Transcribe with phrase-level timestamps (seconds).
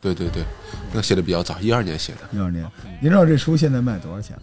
[0.00, 0.44] 对对对，
[0.92, 2.18] 那写的比较早，一二年写的。
[2.32, 2.68] 一二年，
[3.00, 4.42] 您知道这书现在卖多少钱吗？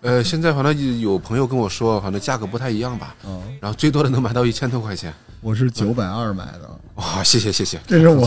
[0.00, 3.14] 呃，现在反正有朋友跟我说，反正价格不太一样吧。
[3.24, 5.12] 哦，然后最多的能买到一千多块钱。
[5.40, 6.73] 我是九百二买的。
[6.96, 8.26] 哇，谢谢谢谢，这是我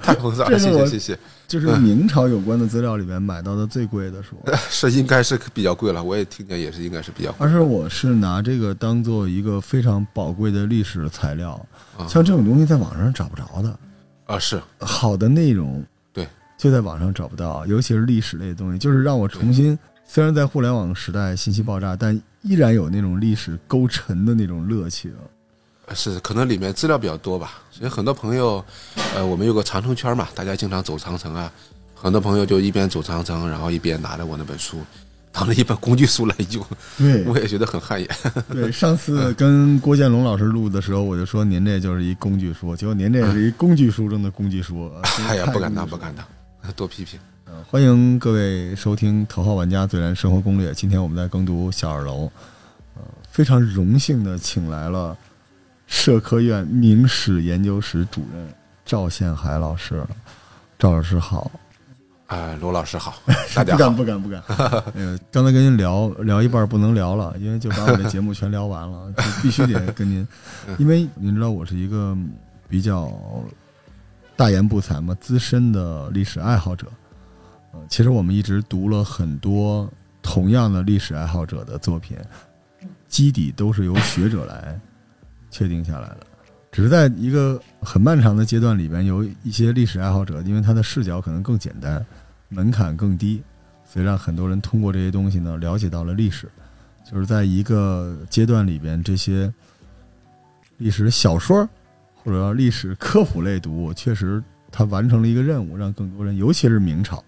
[0.00, 1.18] 太捧场了， 谢谢谢谢。
[1.46, 4.36] 就是明朝有关的资料里面买到的最贵的书，
[4.70, 7.46] 是应该是比较贵了，我也听见也是应该是比较贵。
[7.46, 11.52] 而是我是拿这个当做一个非常宝贵的历史材料，
[11.98, 13.78] 啊像这种东西在网上找不着的，
[14.26, 14.60] 啊是。
[14.78, 16.26] 好的内容对。
[16.56, 25.12] 就在网上找不到，尤其是历史类的东西，就是让我重新，虽然在互联网时代信息爆炸，但依然有那种历史勾陈的那种乐趣。
[25.92, 28.64] 是，可能里面资料比较多吧，所以很多朋友，
[29.14, 31.52] 呃，我们有个长城圈嘛，大家经常走长城啊，
[31.94, 34.78] 很多朋友就一边走长城，然后一边拿着我那本书，
[35.30, 36.64] 当了一本工具书来用，
[36.96, 38.08] 对我也觉得很汗颜。
[38.50, 44.90] 对，上次跟郭建龙老师录的时候，我就说您这就是一工具书，结果您这是一工具书中的工具书。
[45.28, 46.24] 哎呀， 不敢当，不敢当，
[46.74, 47.18] 多批评。
[47.46, 50.70] 呃欢迎各位收听《头号玩家最燃生活攻略》。
[50.74, 52.30] 今天我们在耕读小二楼，
[52.96, 55.16] 呃，非常荣幸的请来了
[55.94, 58.52] 社科院明史研究室主任
[58.84, 60.04] 赵宪海老师。
[60.76, 61.48] 赵老师好，
[62.26, 63.14] 啊，罗老师好，
[63.54, 63.96] 大不敢。
[63.96, 64.42] 不敢不敢。
[64.96, 70.26] 呃，刚才跟您聊聊一半不能聊了，因为就把我的节目全聊完了，就 必须得跟您，
[70.78, 72.14] 因为您知道我是一个
[72.68, 73.10] 比较
[74.36, 76.88] 大言不惭嘛，资深的历史爱好者。
[77.72, 79.88] 呃，其实我们一直读了很多
[80.20, 82.18] 同样的历史爱好者的作品，
[83.08, 84.78] 基底都是由学者来
[85.54, 86.26] 确定下来的。
[86.72, 92.04] 只是在一个很漫长的阶段里边，有一些历史爱好者，因为他的视角可能更简单，
[92.48, 93.40] 门槛更低，
[93.88, 96.48] 所以让很多人通过这些东西呢，了解到了历史。
[97.08, 99.52] 就是在一个阶段里边，这些
[100.78, 101.68] 历史小说
[102.12, 107.22] 或者历史科普类读物，确实它完成了一个任务，让更多人，尤其是明朝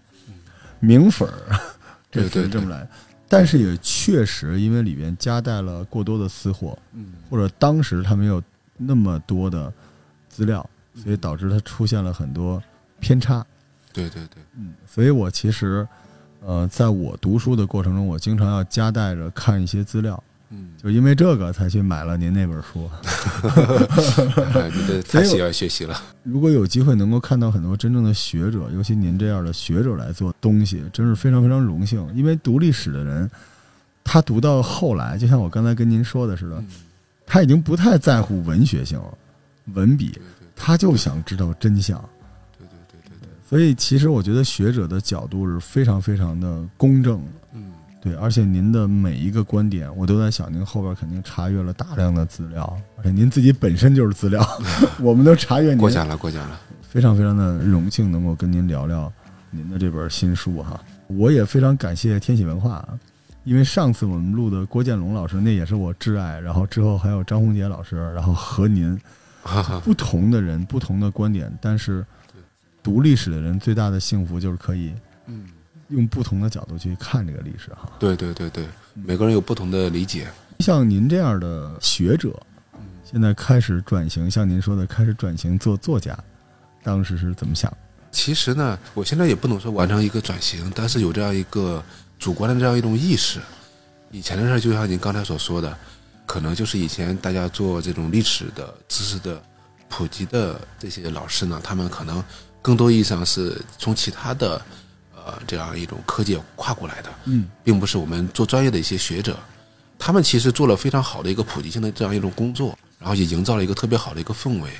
[0.80, 1.56] 明粉儿，
[2.10, 2.90] 这词对对是这么来的。
[3.28, 8.42] 但是也确实，因为里边夹带了过多的私货，嗯，或者当时他没有
[8.76, 9.72] 那么多的
[10.28, 12.62] 资料，所以导致他出现了很多
[13.00, 13.44] 偏差。
[13.92, 15.86] 对对对，嗯，所以我其实，
[16.44, 20.35] 呃，在我读书的过程中，我经常要夹带着看一些资料，嗯，
[20.82, 22.88] 就因为这个才去买了您那本书。
[24.54, 26.00] 哎你这太喜欢学习了。
[26.22, 32.06] 如果有机会能够看到很多真正的学者，尤其您这样的学者来做东西，真是非常非常荣幸。
[32.14, 33.30] 因为读历史的人，
[34.04, 36.66] 他读到后来，就像我刚才跟您说的似的，嗯，
[37.26, 39.18] 他已经不太在乎文学性了，
[39.74, 41.98] 文笔对，对他就想知道真相。
[42.58, 47.24] 对对对对对，所以，其实我觉得学者的角度是非常非常的公正的。
[47.54, 47.72] 嗯，
[48.06, 54.48] 对，而且您的每一个观点，我都在想，您后边肯定查阅了大量的资料，而且您自己本身就是资料，
[55.02, 56.60] 我们都查阅您过，奖了过奖了。
[56.82, 59.12] 非常非常的荣幸能够跟您聊聊
[59.50, 60.80] 您的这本新书哈。
[61.08, 62.96] 我也非常感谢天喜文化，啊
[63.42, 68.96] 因为上次我们录的郭建龙老师，那也是我挚爱，然后之后还有张宏杰老师，然后和您
[69.82, 72.06] 不同的人，不同的观点，但是
[72.84, 74.92] 读历史的人最大的幸福就是可以
[75.26, 75.44] 嗯，
[75.88, 77.90] 用不同的角度去看这个历史哈。
[77.98, 78.64] 对对对对，
[78.94, 80.28] 每个人有不同的理解。
[80.60, 82.34] 像您这样的学者，
[83.04, 86.18] 现在开始转型，像您说的，开始转型做作家，
[86.82, 87.72] 当时是怎么想？
[88.10, 91.82] 其实呢，我现在也不能说完成一个转型，但是有这样一个
[92.18, 93.38] 主观的这样一种意识。
[94.10, 95.76] 以前的事儿，就像您刚才所说的，
[96.24, 99.42] 可能就是以前大家做这种历史的知识的
[99.88, 102.24] 普及的这些老师呢，他们可能
[102.62, 104.64] 更多意义上是从其他的呃
[105.46, 109.38] 这样一种科技跨过来的，嗯并不是我们做专业的一些学者，
[109.98, 114.70] 他们其实做了非常好的一个普及性的这样一种工作，然后也营造了一个特别好的一个氛围，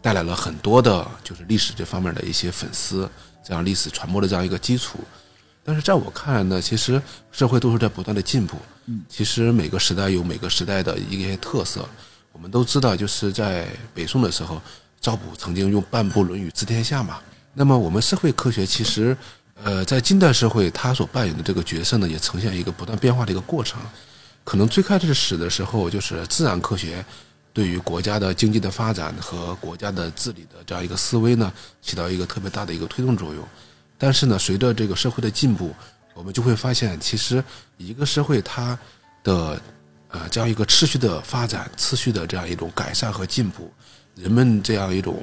[0.00, 3.08] 带来了很多的就是历史这方面的一些粉丝，
[3.44, 4.98] 这样历史传播的这样一个基础。
[5.64, 7.02] 但是在我看来呢，其实
[7.32, 8.56] 社会都是在不断的进步，
[8.86, 11.88] 嗯，其实每个时代有每个时代的一些特色。
[12.32, 14.60] 我们都知道，就是在北宋的时候，
[15.00, 17.18] 赵普曾经用半部《论语》治天下嘛。
[17.54, 19.16] 那么我们社会科学其实，
[19.64, 23.80] 呃，在近代社会它所扮演的这个角色呢，也呈现一个不断变化的一个过程。
[24.44, 27.04] 可能最开始始的时候，就是自然科学
[27.52, 33.42] 对于国家的经济的发展和国家的治理的这样一个思维呢，起到一个特别大的一个推动作用。
[33.98, 35.74] 但是呢，随着这个社会的进步，
[36.14, 37.42] 我们就会发现，其实
[37.78, 38.78] 一个社会它
[39.24, 39.60] 的
[40.08, 43.72] 呃这样一个持续的发展、持续的这样一种改善和进步，
[44.14, 45.22] 人们这样一种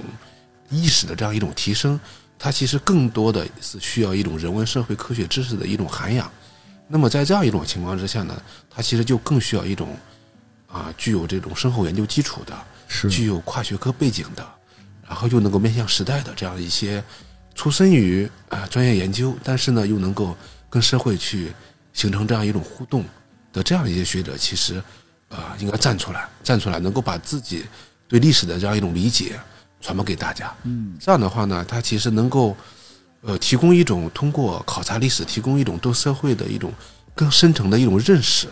[0.69, 1.99] 意识的这样一种提升，
[2.37, 6.29] 它其实更多的是需要一种人文社会科学知识的一种涵养。
[6.87, 9.97] 那么在这样一种情况之下呢，它其实就更需要一种
[10.67, 12.53] 啊具有这种深厚研究基础的，
[12.87, 14.45] 是具有跨学科背景的，
[15.07, 17.03] 然后又能够面向时代的这样一些
[17.55, 20.35] 出身于啊专业研究，但是呢又能够
[20.69, 21.53] 跟社会去
[21.93, 23.05] 形成这样一种互动
[23.53, 24.83] 的这样一些学者，其实
[25.29, 27.65] 啊应该站出来，站出来，能够把自己
[28.07, 29.39] 对历史的这样一种理解
[29.83, 30.51] 传播给大家。
[30.63, 32.55] 嗯，这样的话呢，它其实能够
[33.21, 36.73] 呃提供一种通过考察历史，提供一种对社会的一种
[37.13, 38.47] 更深层的一种认识，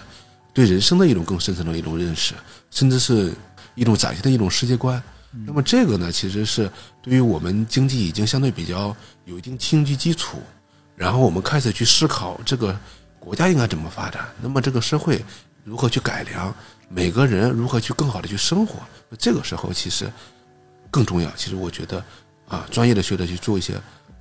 [0.53, 2.33] 对人生的一种更深层的一种认识，
[2.69, 3.33] 甚至是
[3.75, 5.01] 一种崭新的一种世界观。
[5.47, 6.69] 那么这个呢，其实是
[7.01, 8.93] 对于我们经济已经相对比较
[9.23, 10.39] 有一定经济基础，
[10.93, 12.77] 然后我们开始去思考这个
[13.17, 15.23] 国家应该怎么发展，那么这个社会
[15.63, 16.53] 如何去改良，
[16.89, 18.79] 每个人如何去更好的去生活，
[19.09, 20.11] 那这个时候其实
[20.91, 21.31] 更重要。
[21.35, 22.03] 其实我觉得
[22.47, 23.73] 啊，专业的学者去做一些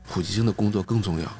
[0.08, 1.30] 普及性的工作更重要。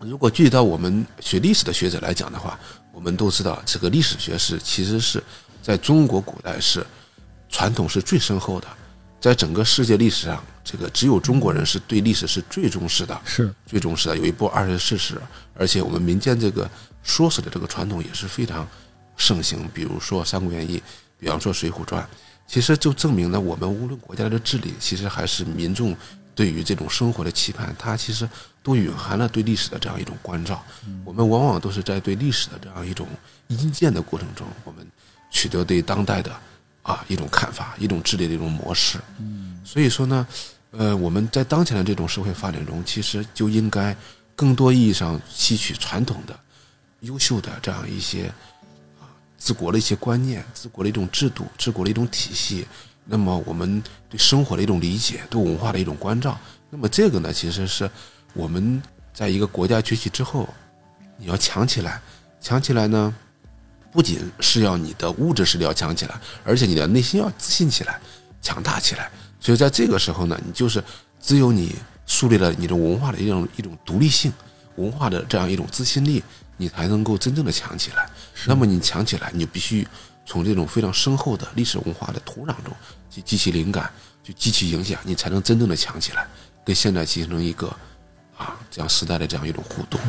[0.00, 2.58] 如果具体到我们学历史的学者来讲的话，
[2.92, 5.22] 我们都知道这个历史学是其实是
[5.62, 6.86] 在中国古代是
[7.48, 8.68] 传统是最深厚的，
[9.18, 14.16] 在整个世界历史上，这个只有中国人是对历史是最重视的，是最重视的。
[14.18, 15.18] 有一部二十四史，
[15.54, 16.68] 而且我们民间这个
[17.02, 18.68] 说史的这个传统也是非常
[19.16, 19.66] 盛行。
[19.72, 20.78] 比如说《三国演义》，
[21.18, 22.02] 比方说《水浒传》，
[22.46, 25.96] 其实就证明了我们无论国家的治理，其实还是民众
[26.34, 28.28] 对于这种生活的期盼，它其实
[28.62, 30.64] 都蕴含了对历史的这样一种关照。
[31.04, 33.08] 我们往往都是在对历史的这样一种
[33.48, 34.86] 阴见的过程中，我们
[35.30, 36.30] 取得对当代的
[36.82, 38.98] 啊一种看法，一种治理的一种模式。
[39.64, 40.26] 所以说呢，
[40.70, 43.96] 呃，我们在当前的这种社会发展中，其实就应该
[44.36, 46.38] 更多意义上吸取传统的、
[47.00, 48.30] 优秀的这样一些
[49.46, 52.66] 治国的一些观念、治国的一种制度、治国的一种体系。
[53.04, 56.36] 那么我们对生活的一种理解，对文化的一种关照。
[56.68, 57.88] 那么这个呢，其实是
[58.34, 58.82] 我们
[59.14, 60.48] 在一个国家崛起之后，
[61.16, 62.02] 你要强起来，
[62.40, 63.14] 强起来呢，
[63.92, 68.00] 不仅是要你的物质实力要强起来，而且你的内心要自信起来、
[68.42, 69.08] 强大起来。
[69.38, 70.82] 所以在这个时候呢，你就是
[71.20, 74.32] 只有你树立了你的文化的一种一种独立性、
[74.76, 76.22] 文化的这样一种自信力，
[76.56, 78.08] 你才能够真正的强起来。
[78.46, 79.86] 那么你强起来，你就必须
[80.24, 82.74] 从这种非常深厚的历史文化的土壤中
[83.10, 83.90] 去汲取灵感，
[84.22, 86.26] 去汲取影响，你才能真正的强起来，
[86.64, 87.68] 跟现在形成一个
[88.36, 90.00] 啊这样时代的这样一种互动。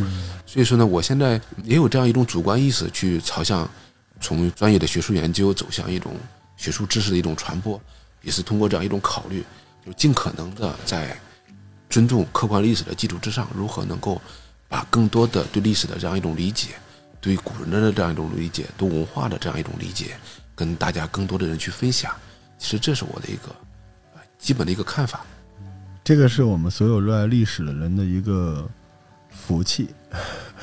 [0.46, 3.69] 所以说呢，我现在也有这样一种主观意识，去朝向
[4.19, 6.16] 从专业的学术研究走向一种
[6.58, 7.80] 学术知识的一种传播，
[8.22, 9.44] 也是通过这样一种考虑，
[9.86, 11.16] 就尽可能的在
[11.90, 14.22] 尊重客观历史的基础之上，如何能够
[14.68, 16.75] 把更多的对历史的这样一种理解，
[17.22, 20.18] 对古人的这样一种理解，对文化的这样一种理解，
[20.56, 22.14] 跟大家更多的人去分享。
[22.58, 23.56] 其实这是我的一个
[24.16, 25.25] 呃基本的一个看法。
[26.04, 28.66] 这个是我们所有热爱历史的人的一个
[29.30, 29.90] 福气，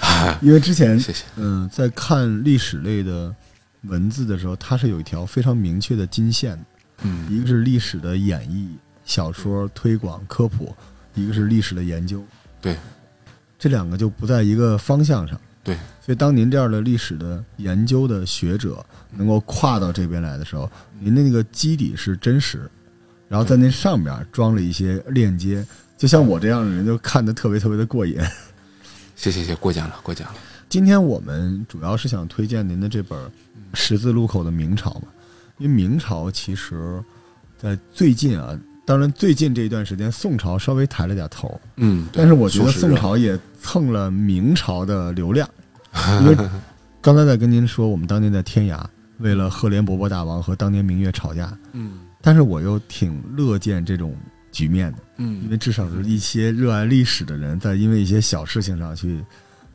[0.01, 1.25] 啊， 因为之前谢谢。
[1.37, 3.35] 嗯，在看历史类的
[3.83, 6.65] 文字的时候，它是有一条非常明确的金线的，
[7.03, 8.69] 嗯一个是历史的演绎、
[9.05, 10.75] 小说推广、科普，
[11.15, 12.25] 一个是历史的研究。
[12.63, 12.79] 对，
[13.65, 15.41] 这两个就不在一个方向上。
[15.63, 15.75] 对，
[16.05, 18.85] 所以当您这样的历史的研究的学者
[19.17, 20.71] 能够跨到这边来的时候，
[21.01, 22.71] 您的那个基底是真实，
[23.27, 25.67] 然后在那上面装了一些链接，
[25.97, 28.21] 就像我这样的人就看得特别特别的过瘾。
[29.17, 30.39] 谢谢谢谢，过奖了过奖了。
[30.69, 33.19] 今天我们主要是想推荐您的这本
[33.73, 35.09] 《十字路口的明朝》嘛，
[35.57, 37.03] 因为明朝其实，
[37.57, 45.49] 在最近啊，当然最近这一段时间，宋朝稍微抬了点头，嗯，但是我觉得宋朝也蹭了明朝的流量，
[46.21, 46.37] 因为
[47.01, 48.83] 刚才在跟您说，我们当年在天涯
[49.19, 52.01] 为了赫连勃勃大王和当年明月吵架，嗯。
[52.21, 54.17] 但是我又挺乐见这种
[54.51, 55.43] 局面的，嗯。
[55.45, 59.23] 因为嗯，至少是一些热爱历史的人在因为一些小事情上去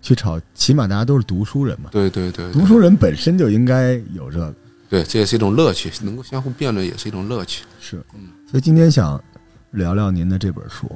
[0.02, 1.90] 去吵，起码大家都是读书人嘛。
[1.92, 2.54] 对对对，对。
[2.54, 4.54] 读书人本身就应该有这个，
[4.90, 7.64] 对，这也是一种乐趣，能够相互辩论也是一种乐趣。
[7.80, 9.24] 是嗯，所以今天想
[9.72, 10.92] 聊聊您的这本书，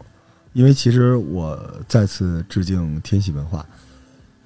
[0.53, 3.63] 因为其实我再次致敬天喜文化，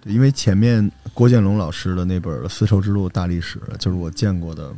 [0.01, 4.73] 对因为前面郭建龙老师的那本《丝绸之路大历史》就是我见过的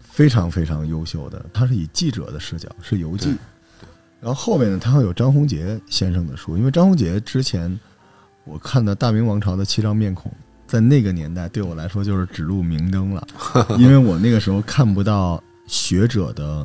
[0.00, 3.34] 非常非常优秀的，他是以记者的视角，是游记
[3.80, 3.88] 对。
[4.20, 7.76] 然后后面呢，他会有张宏杰先生的书，因为张宏杰之前
[8.44, 10.32] 我看的大明王朝的七张面孔，
[10.68, 13.26] 在那个年代对我来说就是指路明灯了，
[13.80, 16.64] 因为我那个时候看不到学者的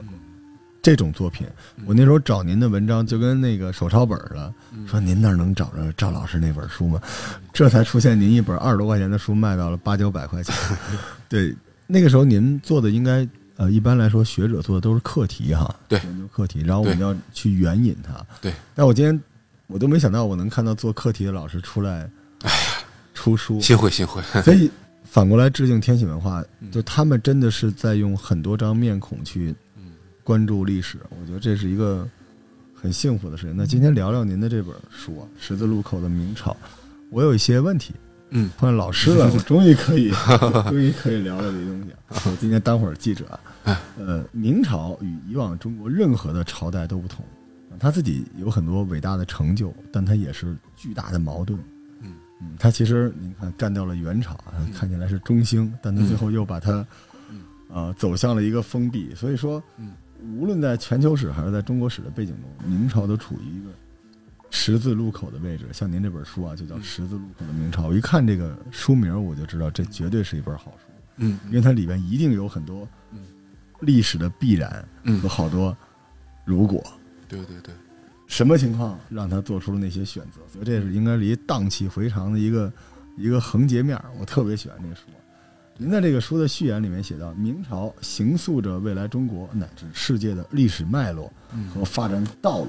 [0.82, 1.48] 这种作品。
[1.86, 4.54] 我那时候找您的文章就跟那个手抄本儿了，
[4.86, 7.02] 说您那儿能找着赵老师那本书吗？
[7.54, 10.54] 这才出现您一本二十多块钱的书卖到了八九百块钱。
[11.30, 11.56] 对，
[11.88, 18.14] 那个时候您做的应该呃，一般来说学者做的都是课题哈，对研究课题，然后我们要去援引它。
[18.42, 19.18] 对，但我今天
[19.68, 22.10] 我都没想到我能看到做课题的老师出来，
[22.42, 22.68] 哎呀，
[23.14, 24.70] 出书，幸会幸会， 所以
[25.04, 29.54] 反过来致敬天喜文化，嗯就他们真的是在用很多张面孔去
[30.24, 32.08] 关注历史，我觉得这是一个
[32.74, 33.56] 很幸福的事情。
[33.56, 36.52] 那今天聊聊您的这本书啊，《十字路口的明朝》，
[37.12, 37.94] 我有一些问题，
[38.30, 40.12] 嗯，碰见老师了，我 终于可以，
[40.70, 42.22] 终于可以聊聊这东西啊。
[42.26, 47.24] 我今天当会儿记者啊，呃，明朝与以往中国任何的朝代都不同，
[47.80, 51.60] 他自己有很多伟大的成就，但他也是巨大的矛盾。
[52.58, 56.86] 他其实你看干掉了元朝，啊看起来是中兴，但他最后又把它，
[57.70, 59.14] 呃，走向了一个封闭。
[59.16, 59.62] 所以说，
[60.38, 63.72] 无论在全球史还是在中国史的背景中，明朝都处于一个
[64.52, 65.66] 十字路口的位置。
[65.74, 67.84] 像您这本书啊，就叫《十字路口的明朝》。
[67.88, 72.88] 我一看这个书名，我就知道这绝对是一本好书，嗯因为它里边一定有很多
[73.82, 75.76] 历史的必然嗯和好多
[76.46, 76.84] 如果。
[77.28, 77.74] 对对对，
[78.28, 80.40] 什么情况让他做出了那些选择？
[80.52, 82.72] 所以这是应该离荡气回肠的一个
[83.18, 84.06] 一个横截面儿。
[84.20, 85.02] 我特别喜欢这个书。
[85.78, 91.32] 您在这个书的序言里面写到，明朝形塑着未来中国乃至世界的历史脉络
[91.74, 92.68] 和发展道路。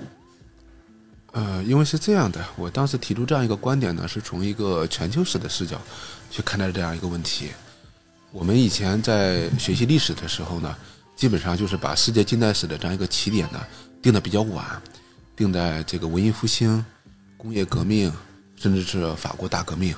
[1.33, 5.81] 呃，因为是这样的，我当时提出这样一个观点呢，是从一个全球史的视角
[6.31, 7.49] 去看待这样一个问题。
[8.33, 10.75] 我们以前在学习历史的时候呢，
[11.15, 13.61] 基本上就是把世界近代史的这样一个起点呢
[14.01, 14.65] 定的比较晚，
[15.37, 16.85] 定在这个文艺复兴、
[17.37, 18.13] 工业革命，
[18.57, 19.95] 甚至是法国大革命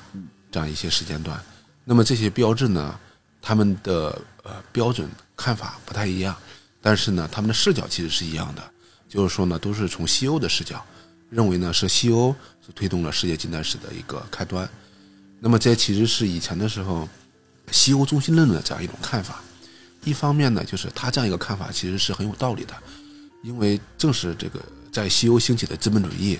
[0.50, 1.40] 这样一些时间段。
[1.84, 2.98] 那么这些标志呢，
[3.40, 6.36] 他们的呃标准看法不太一样，
[6.80, 8.62] 但是呢，他们的视角其实是一样的，
[9.08, 10.84] 就是说呢，都是从西欧的视角，
[11.30, 14.68] 认为呢是西欧是推动了世界近代史的一个开端。
[15.38, 17.08] 那么这其实是以前的时候
[17.70, 19.42] 西欧中心论的这样一种看法。
[20.04, 22.74] 一方面呢，就是他这样一个看法其实是很有道理的，
[23.42, 24.60] 因为正是这个
[24.96, 26.38] 在西欧兴起的资本主义，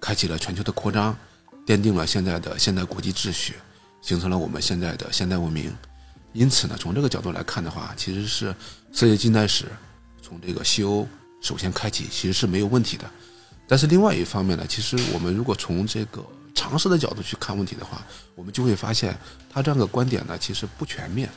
[0.00, 1.14] 开启了全球的扩张，
[1.66, 3.56] 奠定了现在的现代国际秩序，
[4.00, 5.70] 形成了我们现在的现代文明。
[6.32, 8.46] 因此呢，从这个角度来看的话，其实是
[8.94, 9.66] 世界近代史
[10.22, 11.06] 从这个西欧
[11.42, 13.04] 首先开启，其实是没有问题的。
[13.66, 16.24] 但是另外一方面呢，其实我们如果从这个
[16.54, 18.02] 常识的角度去看问题的话，
[18.34, 19.14] 我们就会发现
[19.50, 21.28] 他这样的观点呢，其实不全面。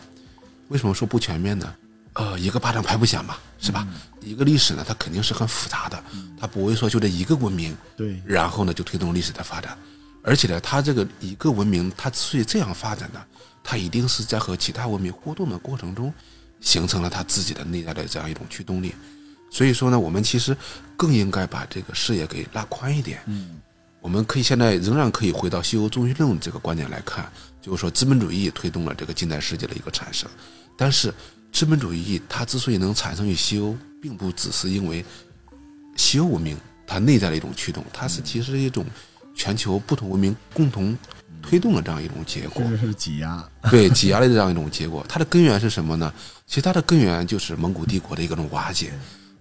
[0.69, 1.75] 为什么说不全面呢？
[2.13, 3.87] 呃，一个巴掌拍不响嘛，是吧？
[4.21, 6.03] 一个历史呢，它肯定是很复杂的，
[6.39, 9.77] 它不会说就这一个文明，对，然后呢就推动历史的发展。
[10.23, 13.23] 而且呢，它这个一个文明，它之所以这样发展呢，
[13.63, 16.13] 它一定是在和其他文明互动的过程中，
[16.59, 18.93] 形成了它自己的内在的这样一种驱动力。
[19.49, 20.55] 所以说呢，我们其实
[20.95, 23.21] 更应该把这个视野给拉宽一点。
[23.25, 23.59] 嗯，
[24.01, 30.29] 我们可以现在仍然可以回到西欧中心论这个观点来看，就是说资本主义推动了这个近代世界的一个产生。
[30.77, 31.13] 但是
[31.51, 35.03] 资本主义它之所以能产生于西欧，并不只是因为
[35.96, 38.86] 西欧文明它内在的一种驱动，它是其实一种
[39.36, 40.98] 全球不同文明共同
[41.41, 42.77] 推动的这样一种结果这。
[42.77, 43.43] 是挤压。
[43.70, 45.05] 对 挤压的这样一种结果。
[45.08, 46.12] 它的根源是什么呢？
[46.48, 48.91] 其实它的根源就是蒙古帝国的一个种瓦解。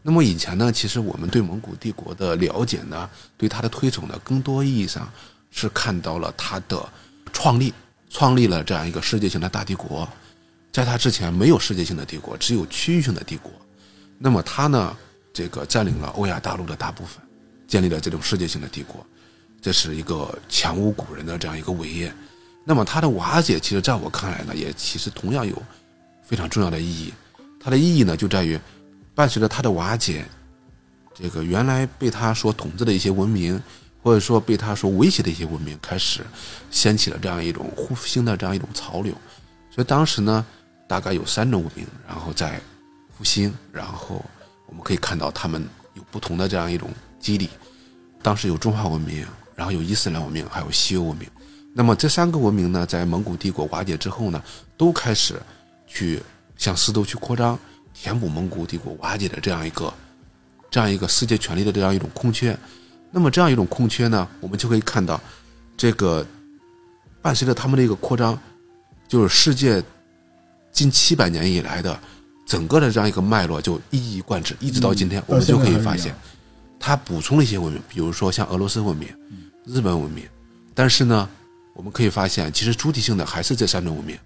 [0.02, 5.10] 那么以前呢，其实我们对蒙古帝国的了解呢，对它的推崇呢，更多意义上
[5.50, 6.88] 是看到了它的
[7.32, 7.72] 创立，
[8.08, 10.08] 创立了这样一个世界性的大帝国。
[10.72, 13.50] 在他之前没有世界性的帝国，只有区域性的帝国。
[14.18, 14.96] 那么他呢，
[15.32, 17.20] 这个占领了欧亚大陆的大部分，
[17.66, 19.04] 建立了这种世界性的帝国，
[19.60, 22.12] 这是一个前无古人的这样一个伟业。
[22.64, 25.60] 那么它的瓦解，其实在我看来呢，也其实同样有
[26.22, 27.12] 非常重要的意义。
[27.58, 28.58] 它的意义呢，就在于
[29.14, 30.24] 伴随着它的瓦解，
[31.14, 33.60] 这个原来被他所统治的一些文明，
[34.02, 36.20] 或者说被他所威胁的一些文明，开始
[36.70, 39.12] 掀起了这样一种复兴的这样一种潮流。
[39.70, 40.44] 所以当时呢，
[40.90, 42.60] 大概有三种文明，然后在
[43.16, 44.20] 复兴，然后
[44.66, 47.48] 我们可以看到他们有不同的这样一种激励。
[48.20, 51.28] 当时有中华文明，然后有伊斯兰文明，还有西欧文明。
[51.72, 54.42] 那么这三个文明呢，在蒙古帝国瓦解之后呢，
[54.76, 55.40] 都开始
[55.86, 56.20] 去
[56.56, 57.56] 向四周去扩张，
[57.94, 59.94] 填补蒙古帝国瓦解的这样一个
[60.72, 62.58] 这样一个世界权力的这样一种空缺。
[63.12, 65.20] 那么这样一种空缺呢，我们就可以看到，
[65.76, 66.26] 这个
[67.22, 68.36] 伴随着他们的一个扩张，
[69.06, 69.80] 就是世界
[70.72, 71.98] 近七百年以来的
[72.46, 76.14] 整个的这样一个脉络就一以贯之，一直到今天，嗯我们就可以发现
[76.78, 79.08] 它补充了一些文明，比如说像俄罗斯文明、
[79.64, 80.24] 日本文明，
[80.74, 81.28] 但是呢，
[81.74, 84.18] 我们可以发现，其实主体性的还是这三种文明。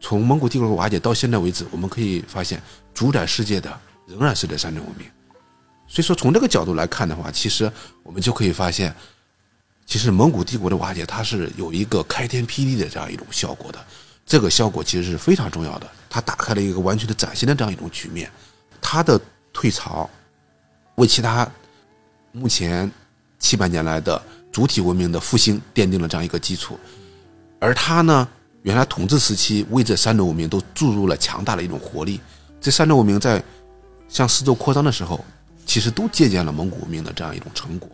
[0.00, 2.62] 从蒙古帝国瓦解到现在为止，我们可以发现，
[2.94, 3.76] 主宰世界的
[4.06, 5.06] 仍然是这三种文明。
[5.88, 7.70] 所以说，从这个角度来看的话，其实
[8.04, 8.94] 我们就可以发现，
[9.86, 13.84] 其实蒙古帝国的瓦解，它是有一个开天辟地的这样一种效果的。
[14.28, 15.90] 这个效果其实是非常重要的。
[16.10, 18.30] 它打开了一个完全的崭新的这样一种局面，
[18.80, 19.20] 它的
[19.52, 20.08] 退潮
[20.96, 21.50] 为其他
[22.32, 22.90] 目前
[23.38, 24.20] 七百年来的
[24.52, 26.78] 主体文明的复兴奠定了这样一个基础。
[27.58, 28.28] 而它呢，
[28.62, 32.20] 原来统治时期为这三种文明都注入了强大的一种活力。
[32.60, 33.42] 这三种文明在
[34.08, 35.24] 向四周扩张的时候，
[35.66, 37.88] 其实都借鉴了蒙古文明的这样一种成果。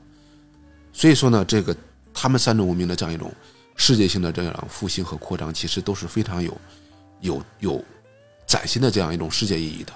[0.93, 1.77] 所以说呢，这个
[2.13, 3.33] 他们三种文明的这样一种
[3.77, 6.57] 世界性的这样复兴和扩张，其实都是非常有
[7.21, 7.85] 有有
[8.47, 9.93] 崭新的这样一种世界意义的。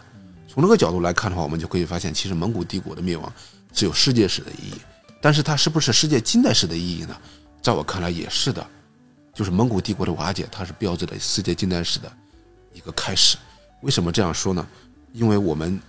[0.49, 3.33] 从这个角度来看的话，我们就可以发现，其实蒙古帝国的灭亡
[3.73, 4.81] 是有世界史的意义，
[5.21, 7.17] 但是它是不是世界近代史的意义呢？
[7.63, 8.67] 在我看来也是的，
[9.35, 12.11] 就是蒙古帝国的瓦解，它是标志着世界近代史的
[12.73, 13.37] 一个开始。
[13.83, 14.67] 为什么这样说呢？
[15.13, 15.81] 因为我们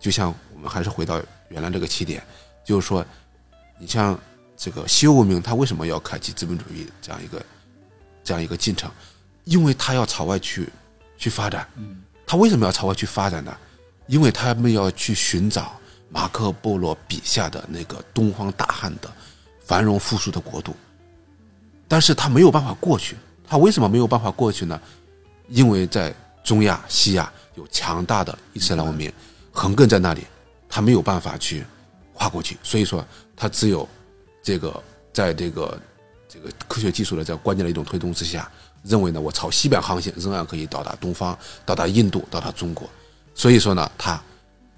[0.00, 2.22] 就像我们还是回到原来这个起点，
[2.64, 3.04] 就是说，
[3.78, 4.18] 你像
[4.56, 7.44] 这个西欧文明，它为什么要开启资本主义这样一个
[8.24, 8.90] 这样一个进程？
[9.44, 10.68] 因为它要朝外去
[11.16, 11.68] 去发展。
[12.26, 13.56] 它为什么要朝外去发展呢？
[14.06, 19.10] 因为他们要去寻找马可波罗笔下的那个东方大汉的
[19.64, 20.74] 繁荣富庶的国度，
[21.88, 23.16] 但是他没有办法过去。
[23.48, 24.80] 他为什么没有办法过去呢？
[25.48, 29.12] 因为在中亚、西亚有强大的伊斯兰文明
[29.52, 30.24] 横亘在那里，
[30.68, 31.64] 他没有办法去
[32.14, 32.56] 跨过去。
[32.62, 33.04] 所以说，
[33.36, 33.88] 他只有
[34.46, 34.80] 这个
[35.12, 35.76] 在这个
[36.28, 38.48] 这个科学技术的这关键的一种推动之下，
[38.84, 42.88] 认为呢，我朝西边航行仍然可以到达东方，到达印度，到达中国。
[43.34, 44.22] 所以说呢，他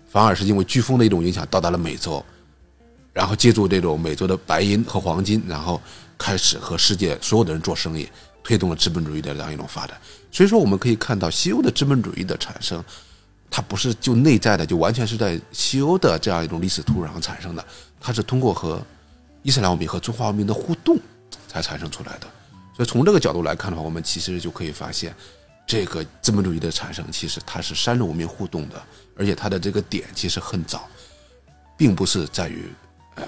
[0.09, 2.25] 反而是因为飓风的一种影响到达了美洲，
[3.13, 5.79] 然后借助这种美洲的白银和黄金，然后
[6.17, 8.09] 开始和世界所有的人做生意，
[8.43, 10.01] 推动了资本主义的这样一种发展。
[10.33, 12.83] 所以说，我们可以看到西欧的资本主义的产生，
[13.51, 17.63] 它不是就内在的，就完全是在西欧的这样一种历史土壤上产生的，
[18.01, 18.83] 它是通过和
[19.49, 20.99] 伊斯兰文明和中华文明的互动
[21.49, 22.27] 才产生出来的。
[22.77, 25.15] 所以从这个角度来看的话，我们其实就可以发现。
[25.67, 28.83] 这个资本主义的产生，其实它是三种文明互动的，
[29.17, 30.87] 而且它的这个点其实很早，
[31.79, 32.71] 并不是在于，
[33.15, 33.27] 呃，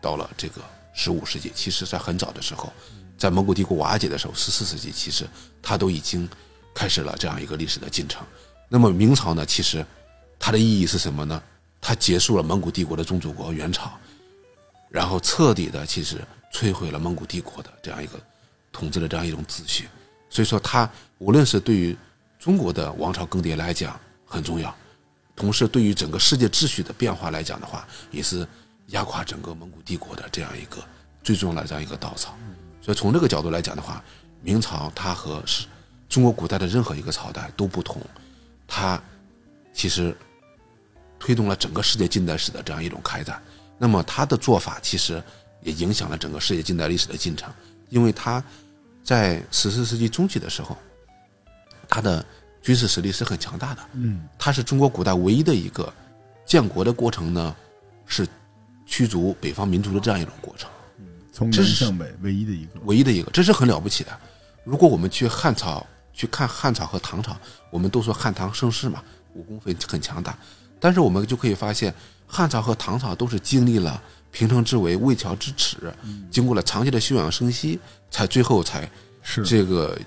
[0.00, 0.60] 到了这个
[0.94, 2.72] 十五世纪，其实在很早的时候，
[3.16, 5.24] 在蒙古帝国瓦解的时候，十四世纪，其实
[5.60, 6.28] 它都已经
[6.74, 8.26] 开始了这样一个历史的进程。
[8.68, 9.86] 那么明朝呢，其实
[10.40, 11.40] 它的意义是什么呢？
[11.80, 13.92] 它结束了蒙古帝国的宗主国元朝，
[14.92, 16.20] 然后彻底的其实
[16.52, 18.20] 摧毁了蒙古帝国的这样一个
[18.70, 19.88] 统治的这样一种秩序。
[20.28, 21.96] 所以说，它无论是对于
[22.38, 24.74] 中国的王朝更迭来讲很重要，
[25.34, 28.46] 同时对于整个世界秩序的变化来讲的话，也是
[28.88, 30.82] 压垮整个蒙古帝国的这样一个
[31.22, 32.36] 最重要的这样一个稻草。
[32.80, 34.02] 所以从这个角度来讲的话，
[34.42, 35.66] 明朝它和是
[36.08, 38.02] 中国古代的任何一个朝代都不同，
[38.66, 39.02] 它
[39.72, 40.14] 其实
[41.18, 43.40] 推动了整个世界近代史的这样一种开展。
[43.82, 45.20] 那么他的做法其实
[45.60, 47.52] 也影响了整个世界近代历史的进程，
[47.88, 48.42] 因为他。
[49.04, 50.78] 在十四世纪中期的时候，
[51.88, 52.24] 他的
[52.62, 53.82] 军事实力是很强大的。
[53.94, 55.92] 嗯，他是中国古代唯一的一个
[56.46, 57.56] 建国的过程呢，
[58.06, 58.24] 是
[58.86, 60.70] 驱逐北方民族的这样一种过程。
[61.32, 64.16] 从南向北唯一的一个，唯一的一个，这是很了不起的。
[64.62, 67.36] 如果我们去汉朝去看汉朝和唐朝，
[67.70, 69.02] 我们都说汉唐盛世嘛，
[69.34, 70.38] 武功很很强大，
[70.78, 71.92] 但是我们就可以发现，
[72.34, 74.02] 汉朝和唐朝都是经历了。
[74.30, 75.76] 平城之围，魏桥之耻，
[76.30, 77.78] 经过了长期的休养生息，
[78.10, 78.90] 才最后才
[79.20, 79.98] 是这个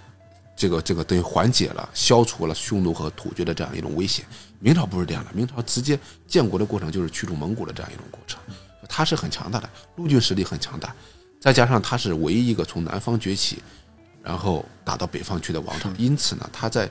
[0.55, 4.23] 这个这个等于缓解了、消除了匈奴和突厥的这样一种威胁。
[4.57, 8.39] 明朝不是这样的，明朝直接建国的过程就是驱逐蒙古的这样一种过程，
[8.89, 10.95] 它是很强大的，陆军实力很强大，
[11.39, 13.61] 再加上它是唯一一个从南方崛起，
[14.23, 16.89] 然后打到北方去的王朝，因此呢，它在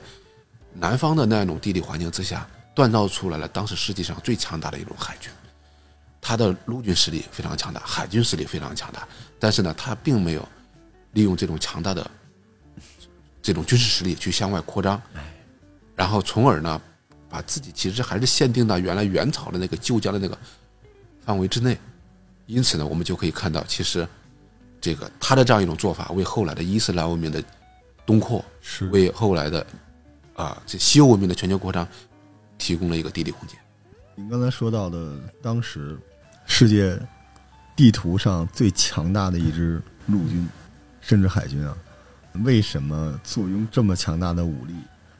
[0.71, 5.31] 南方的那一种地理环境之下，锻造出来了当时世界上最强大的一种海军。
[6.19, 9.07] 他的陆军实力非常强大，海军实力非常强大，
[9.39, 10.47] 但是呢，他并没有
[11.13, 12.09] 利用这种强大的
[13.43, 14.99] 这种军事实力去向外扩张，
[15.95, 16.81] 然后从而呢，
[17.29, 20.35] 把自己其实还是限定到原来元朝的那个旧疆的那个
[21.23, 21.77] 范围之内。
[22.47, 24.07] 因此呢，我们就可以看到，其实
[24.81, 27.43] 这个他的这样一种做法，为后来的伊斯兰文明的
[28.03, 29.65] 东扩，是为后来的
[30.33, 31.87] 啊这西欧文明的全球扩张
[32.57, 33.57] 提供了一个地理空间。
[34.15, 35.97] 您刚才说到的当时。
[36.47, 36.95] 世界
[37.75, 40.47] 地图上最强大的一支陆军，
[41.01, 41.75] 甚至海军啊，
[42.43, 44.75] 为什么坐拥这么强大的武力，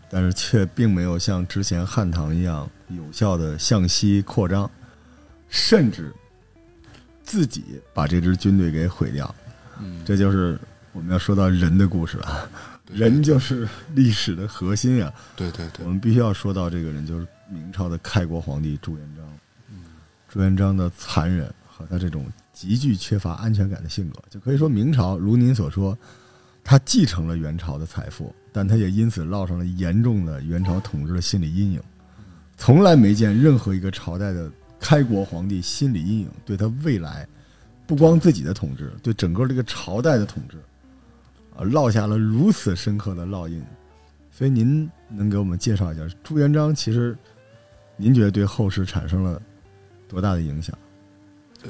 [0.07, 4.69] 但是却并没有像之前汉唐一样有效的向西扩张，
[5.49, 6.13] 甚至
[7.23, 9.33] 自己把这支军队给毁掉？
[9.79, 10.59] 嗯，这就是
[10.91, 12.47] 我们要说到人的故事了。
[12.91, 15.13] 人就是历史的核心啊！
[15.35, 19.25] 对对对，我们必须要说到这个人，就是明朝的开国皇帝朱元璋。
[20.27, 25.97] 朱元璋的残忍和他这种极具缺乏安全感的性格，就可以说明朝，如您所说，
[26.63, 31.81] 他继承了元朝的财富，但他也因此落上了严重的元朝统治的心理阴影。
[32.57, 37.27] 从来没见任何一个朝代的开国皇帝心理阴影对他未来，
[37.87, 40.57] 不光自己的统治，对整个这个朝代的统治，
[41.57, 43.63] 啊，落下了如此深刻的烙印。
[44.31, 46.75] 所以您能给我们介绍一下朱元璋？
[46.75, 47.17] 其实，
[47.95, 49.41] 您觉得对后世产生了
[50.09, 50.77] 多大的影响？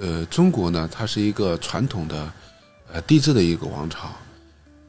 [0.02, 2.34] 呃，中国呢，它是一个传统的
[2.92, 4.08] 呃帝制的一个王朝，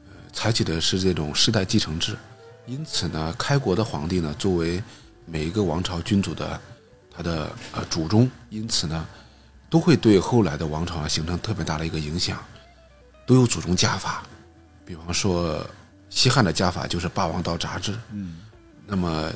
[0.07, 2.17] 呃，采取的是这种世代继承制，
[2.65, 4.81] 因此呢，开国的皇帝呢，作为
[5.25, 6.59] 每一个王朝君主的
[7.15, 9.07] 他的呃祖宗，因此呢，
[9.69, 12.43] 都会对后来的王朝啊形成特别大的一个影响，
[13.27, 14.23] 都有祖宗家法，
[14.87, 15.63] 比方说。
[16.09, 18.37] 西汉的家法就是霸王刀杂志，嗯，
[18.85, 19.29] 那么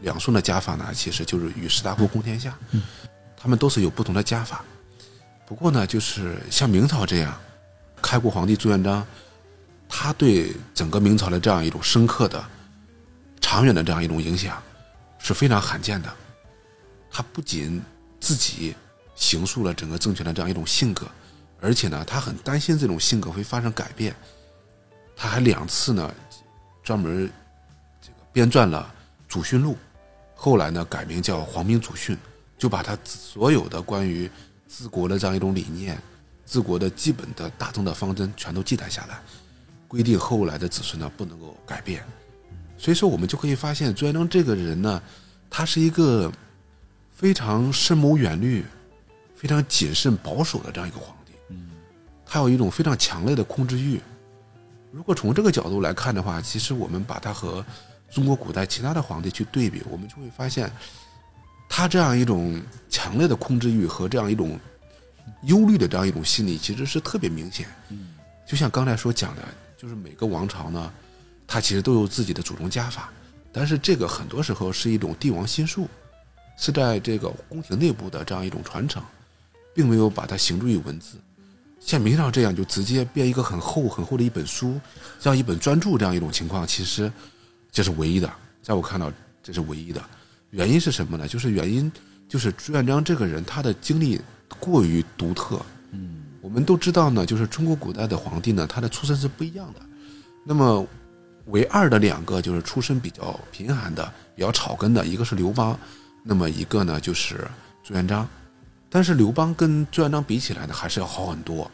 [0.00, 2.84] 两宋的家法呢，其实就是与士大夫共天下，嗯，
[3.36, 4.64] 他们都是有不同的家法。
[5.44, 7.36] 不过呢，就是像明朝这样，
[8.00, 9.04] 开国皇帝朱元璋，
[9.88, 12.42] 他对整个明朝的这样一种深刻的、
[13.40, 14.62] 长远的这样一种影响
[15.18, 16.08] 是非常罕见的。
[17.10, 17.82] 他不仅
[18.20, 18.72] 自己
[19.16, 21.08] 形塑了整个政权的这样一种性格，
[21.60, 24.14] 而且呢，他很担心这种性格会发生改变。
[25.20, 26.14] 他还两次呢，
[26.80, 27.28] 专门
[28.00, 28.94] 这个编撰了
[29.32, 29.72] 《祖训录》，
[30.32, 32.14] 后来呢改名叫《皇明祖训》，
[32.56, 34.30] 就把他所有的关于
[34.68, 36.00] 治国的这样一种理念、
[36.46, 39.18] 治国的基本的大政的方针全都记载下来，
[39.88, 42.04] 规定后来的子孙呢不能够改变。
[42.76, 45.02] 所以说，我们就可以发现朱元璋这个人呢，
[45.50, 46.32] 他是一个
[47.12, 48.64] 非常深谋远虑、
[49.34, 51.32] 非常谨慎保守的这样一个皇帝。
[51.48, 51.70] 嗯，
[52.24, 54.00] 他有一种非常强烈的控制欲。
[54.98, 57.64] 如果从这个角度来看的话，其实我们把它和
[58.10, 60.68] 中国古代其他的皇帝去对比，我们就会发现，
[61.68, 64.58] 他这样一种强烈的控制欲和这样一种
[65.44, 67.68] 忧虑的这样一种心理，其实是特别明显。
[67.90, 68.08] 嗯，
[68.44, 69.42] 就像刚才所讲的，
[69.76, 70.92] 就是每个王朝呢，
[71.46, 73.08] 它其实都有自己的祖宗家法，
[73.52, 75.86] 但是这个很多时候是一种帝王心术，
[76.56, 79.00] 是在这个宫廷内部的这样一种传承，
[79.72, 81.18] 并没有把它形诸于文字。
[81.80, 84.78] 像明朝这样就直接编一个很厚很厚的一本书，
[85.18, 87.10] 这样一本专著这样一种情况，其实
[87.70, 88.30] 这是唯一的，
[88.62, 89.10] 在我看到
[89.42, 90.02] 这是唯一的。
[90.50, 91.26] 原因是什么呢？
[91.26, 91.90] 就是原因
[92.28, 94.20] 就是朱元璋这个人他的经历
[94.58, 95.60] 过于独特。
[95.92, 99.80] 嗯，我们都知道呢，就是中国古代的皇帝呢，他的出身是不一样的。
[100.44, 100.86] 那么
[101.46, 105.78] 唯二的两个就是出身比较贫寒的、比较草根的，一个是刘邦，
[106.22, 107.46] 那么一个呢就是
[107.82, 108.28] 朱元璋。
[108.90, 111.70] 但是刘邦跟朱元璋比起来呢，还是要好很多。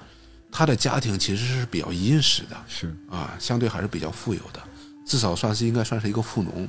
[0.50, 4.62] 他的家庭其实是比较殷实的，是啊，相对还是比较富有的，
[5.04, 6.68] 至少算是应该算是一个富农。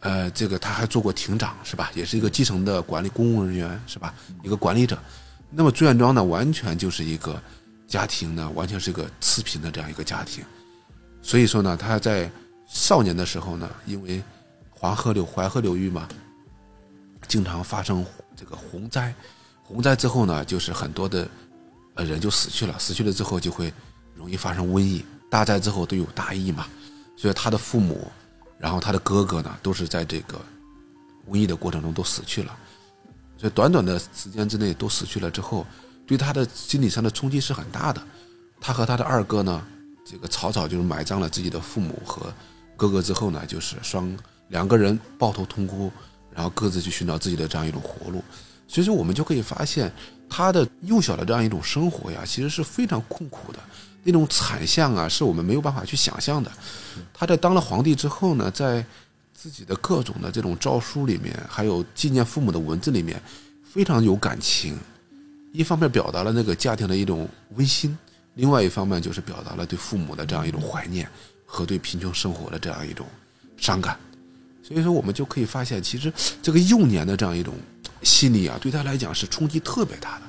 [0.00, 1.90] 呃，这个他还做过亭长，是吧？
[1.94, 4.14] 也是一个基层的管理公务人员，是吧？
[4.42, 4.98] 一个管理者。
[5.50, 7.42] 那么朱元璋呢，完全就是一个
[7.88, 10.44] 家庭呢，完全是一个次贫的这样一个家庭。
[11.22, 12.30] 所以说呢，他在
[12.68, 14.22] 少年的时候呢，因为
[14.70, 16.06] 黄河流淮河流域嘛，
[17.26, 18.04] 经常发生
[18.36, 19.12] 这个洪灾。
[19.74, 21.28] 洪灾之后呢，就是很多的
[21.94, 23.72] 呃人就死去了，死去了之后就会
[24.14, 25.04] 容易发生瘟疫。
[25.28, 26.68] 大灾之后都有大疫嘛，
[27.16, 28.06] 所以他的父母，
[28.56, 30.40] 然后他的哥哥呢，都是在这个
[31.28, 32.56] 瘟疫的过程中都死去了。
[33.36, 35.66] 所以短短的时间之内都死去了之后，
[36.06, 38.00] 对他的心理上的冲击是很大的。
[38.60, 39.60] 他和他的二哥呢，
[40.06, 42.32] 这个草草就是埋葬了自己的父母和
[42.76, 44.16] 哥哥之后呢，就是双
[44.50, 45.90] 两个人抱头痛哭，
[46.32, 48.22] 然后各自去寻找自己的这样一种活路。
[48.66, 49.92] 所以说，我们就可以发现，
[50.28, 53.58] 他的幼小的这样一种生活呀，其实是非常困苦的，
[54.02, 56.50] 那种惨象啊，是我们没有办法去想象的。
[57.12, 58.84] 他在当了皇帝之后呢，在
[59.32, 63.22] 自己的各种的这种诏书里面，还有纪念父母的文字里面，
[63.62, 64.76] 非常有感情。
[65.52, 67.96] 一方面表达了那个家庭的一种温馨，
[68.34, 71.08] 另外一方面就是表达了对父母的这样一种怀念
[71.46, 73.06] 和对贫穷生活的这样一种
[73.56, 73.96] 伤感。
[74.62, 77.54] 所以说，我们就可以发现，其实这个幼年的这样一种。
[78.04, 80.26] 心理啊，对他来讲是冲击特别大的。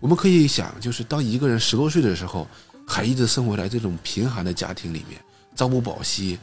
[0.00, 2.46] 我们可以想，就是当一个人十多岁的时候，
[2.86, 5.20] 还一直生活在这种贫寒的家庭里面，
[5.56, 6.38] 朝不保夕，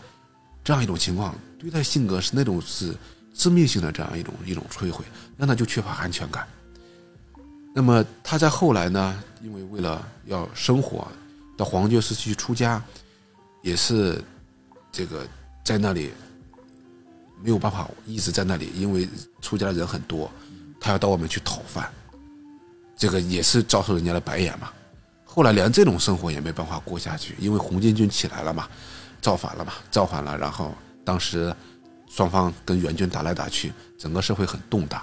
[0.61, 2.93] 这样一种情况，对他性格是那种是
[3.33, 5.05] 致命性的这样一种一种摧毁，
[5.37, 6.45] 让他就缺乏安全感。
[7.73, 11.07] 那么他在后来呢，因为为了要生活，
[11.55, 12.83] 到皇觉寺去出家，
[13.61, 14.21] 也是
[14.91, 15.25] 这个
[15.63, 16.11] 在那里
[17.41, 19.07] 没有办法一直在那里，因为
[19.41, 20.29] 出家的人很多。
[20.85, 21.91] 他要到外面去讨饭，
[22.95, 24.69] 这个也是遭受人家的白眼嘛。
[25.23, 28.69] 后来连这种生活也没办法过下去，因为红巾军起来了嘛，
[29.19, 30.37] 造反了嘛，造反了。
[30.37, 31.51] 然后当时
[32.07, 35.01] 双方跟元军打来打去，整个社会很动荡，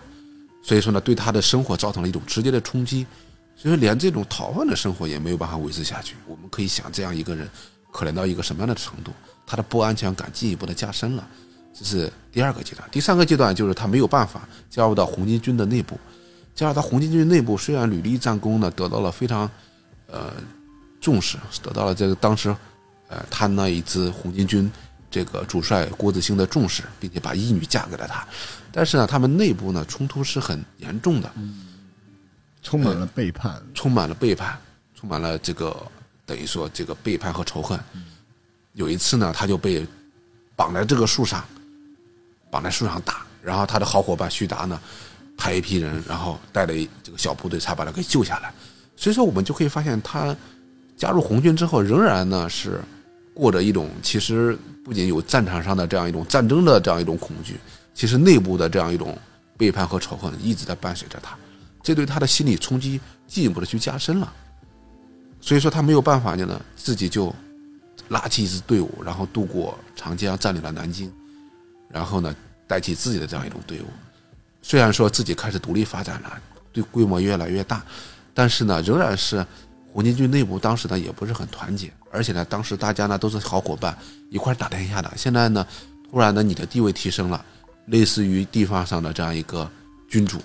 [0.62, 3.04] 所以说呢，对他的生活造成了一种直接的冲击。
[3.56, 6.14] 所以说，连这种讨饭的生活也没有办法维持下去。
[6.28, 7.50] 我们可以想，这样一个人
[7.90, 9.10] 可怜到一个什么样的程度，
[9.44, 11.28] 他的不安全感进一步的加深了。
[11.74, 12.88] 这是第二个阶段。
[12.90, 15.98] 第三个阶段就是他没有办法加入到红巾军的内部，
[16.54, 19.50] 加入到红巾军内部，虽然屡立战功呢，得到了非常
[20.06, 20.32] 呃
[21.00, 22.54] 重视，得到了这个当时
[23.08, 24.70] 呃他那一支红巾军
[25.11, 28.26] 这个主帅郭子兴的重视，并且把义女嫁给了他。
[28.70, 31.30] 但是呢，他们内部呢冲突是很严重的，
[32.62, 34.58] 充满了背叛，充满了背叛，
[34.94, 35.76] 充满了这个
[36.24, 37.78] 等于说这个背叛和仇恨。
[38.74, 39.87] 有一次呢，他就被
[40.56, 41.44] 绑在这个树上，
[42.52, 44.78] 绑在树上打，然后他的好伙伴徐达呢，
[45.38, 48.52] 派一批人，然后带着这个小部队才把他给救下来。
[48.94, 50.36] 所以说，我们就可以发现，他
[50.94, 52.78] 加入红军之后，仍然呢是
[53.32, 57.58] 过着一种其实不仅有战场上的这样一种战争的这样一种恐惧，
[57.94, 59.16] 其实内部的这样一种
[59.56, 61.34] 背叛和仇恨一直在伴随着他。
[61.82, 64.30] 这对他的心理冲击进一步的去加深了，
[65.40, 67.34] 所以说他没有办法呢，自己就
[68.08, 71.10] 拉起一支队伍，然后渡过长江，占领了南京，
[71.92, 72.35] 然后呢，
[72.66, 73.87] 带起自己的这样一种队伍。
[74.62, 76.40] 虽然说自己开始独立发展了，
[76.72, 77.85] 对规模越来越大，
[78.35, 79.46] 但是呢，仍然是
[79.92, 83.96] 红巾军内部当时呢也不是很团结，而且呢，当时大家呢都是好伙伴，
[84.31, 85.12] 一块打天下的。
[85.16, 85.66] 现在呢，
[86.11, 87.44] 突然呢，你的地位提升了，
[87.87, 89.70] 类似于地方上的这样一个
[90.09, 90.40] 君主。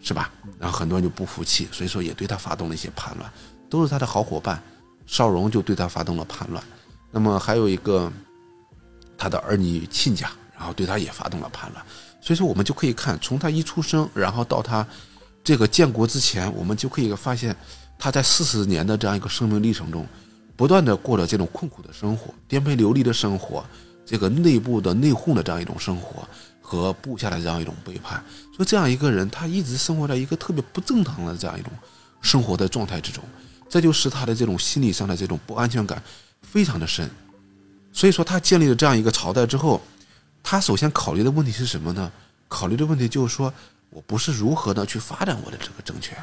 [0.00, 0.30] 是吧？
[0.60, 3.28] 然后很多人就不服气，所以说也对他发动了一些叛乱，
[3.68, 4.62] 都是他的好伙伴，
[5.06, 6.62] 邵荣就对他发动了叛乱。
[7.10, 8.10] 那么还有一个
[9.18, 11.84] 他的儿女亲家，然后对他也发动了叛乱。
[12.20, 14.86] 所以说我们就可以看，从他一出生，然后到他
[15.42, 17.56] 这个建国之前，我们就可以发现
[17.98, 20.06] 他在四十年的这样一个生命历程中，
[20.56, 23.64] 不断的过着这种困苦的生活、颠沛流离的生活，
[24.04, 26.28] 这个内部的内讧的这样一种生活。
[26.60, 28.22] 和部下的这样一种背叛，
[28.54, 31.72] 所以这样一个人，他一直生活在一个特别不正常的这样一种
[32.20, 33.24] 生活的状态之中，
[33.70, 36.02] 这就使他的这种心理上的这种不安全感
[36.42, 37.08] 非常的深。
[37.90, 39.80] 所以说，他建立了这样一个朝代之后，
[40.50, 42.10] 他首先考虑的问题是什么呢？
[42.48, 43.52] 考虑的问题就是说，
[43.90, 46.16] 我不是如何的去发展我的这个政权，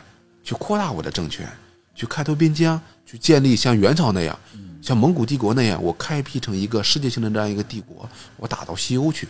[0.43, 1.47] 去扩大我的政权，
[1.93, 4.35] 去开拓边疆，去建立像元朝那样，
[4.81, 9.27] 像蒙古帝国那样，我开辟成一个世界性的这样一个帝国，我打到西欧去。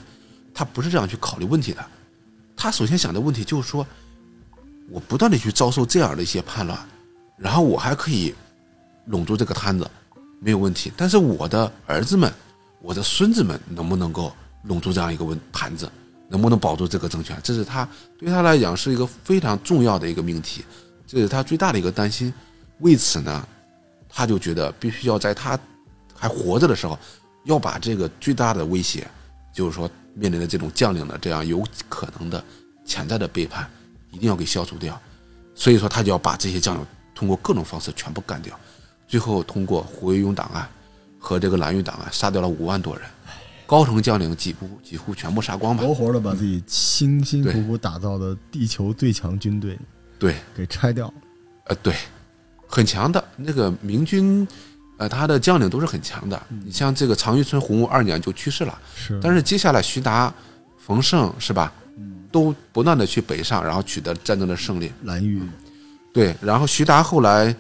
[0.54, 1.86] 他不是这样去考虑问题的，
[2.56, 3.86] 他首先想的问题就是说，
[4.90, 6.80] 我不断的去遭受这样的一些叛乱，
[7.38, 8.34] 然后我还可以
[9.08, 9.86] 拢住这个摊子，
[10.40, 10.90] 没有问题。
[10.96, 12.34] 但是我的儿子们、
[12.80, 14.34] 我的孙子们能不能够
[14.68, 15.90] 拢住这样一个问盘子，
[16.28, 17.40] 能不能保住这个政权？
[17.44, 20.64] 这是他对他来讲是一个非常重要的一个命题，
[21.08, 22.34] 这是他最大的一个担心。
[22.80, 23.48] 为此呢，
[24.10, 25.58] 他就觉得必须要在他
[26.14, 26.98] 还活着的时候，
[27.46, 29.08] 要把这个最大的威胁，
[29.54, 29.90] 就是说。
[30.18, 32.42] 面临的这种将领的这样有可能的
[32.86, 33.70] 潜在的背叛，
[34.12, 34.98] 一定要给消除掉。
[35.54, 38.58] 所以说，他就要把这些将领通过各种方式全部干掉。
[39.10, 40.66] 最后，通过胡惟庸档案
[41.20, 43.06] 和这个蓝玉档案，杀掉了五万多人，
[43.66, 45.84] 高层将领几乎几乎全部杀光吧。
[45.84, 49.78] 活活的把自己辛辛苦苦打造的地球最强军队，
[50.20, 51.12] 对，给拆掉。
[51.66, 51.96] 呃，对，
[52.68, 54.48] 很强的那个明军。
[54.98, 56.42] 呃，他的将领都是很强的。
[56.64, 59.20] 你像这个常遇春洪武二年就去世了，是。
[59.22, 60.34] 但是接下来徐达、
[60.78, 61.74] 冯胜是吧？
[62.32, 64.92] 都不断的去北上，然后取得战争的胜利。
[65.04, 65.42] 蓝玉，
[66.14, 66.34] 对。
[66.40, 67.54] 然后徐达后来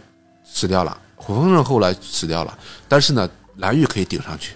[0.46, 4.54] 死掉了，冯胜后来死掉了，但是呢，蓝玉可以顶上去。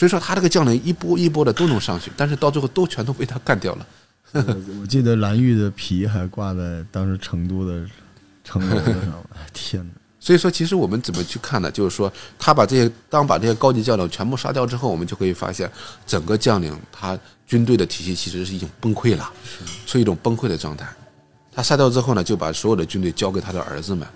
[0.00, 3.86] 所以说他这个将领一波一波的都能上去，但是到最后都全都被他干掉了。
[4.80, 7.86] 我记得蓝玉的皮还挂在当时成都的
[8.42, 9.90] 城楼上，天哪！
[10.18, 11.70] 所以说，其实我们怎么去看呢？
[11.70, 15.70] 就是说，他把这些当把这些高级将领全部杀掉之后，我们就可以发现，
[16.06, 19.30] 整个将领他军队的体系其实是已经崩溃了，
[19.84, 20.88] 处于一种崩溃的状态。
[21.52, 24.08] 他杀掉之后呢，就把所有的军队交给他的儿子们。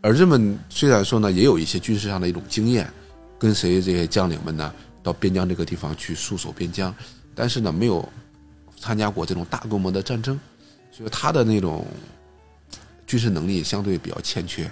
[0.00, 2.88] 儿子们虽然说呢，也有一些军事上的一种经验，
[3.36, 6.94] 跟随这些将领们呢，到边疆这个地方去戍守边疆，
[7.34, 8.08] 但是呢，没有
[8.78, 10.38] 参加过这种大规模的战争，
[10.90, 11.86] 所以他的那种
[13.06, 14.70] 军事能力相对比较欠缺。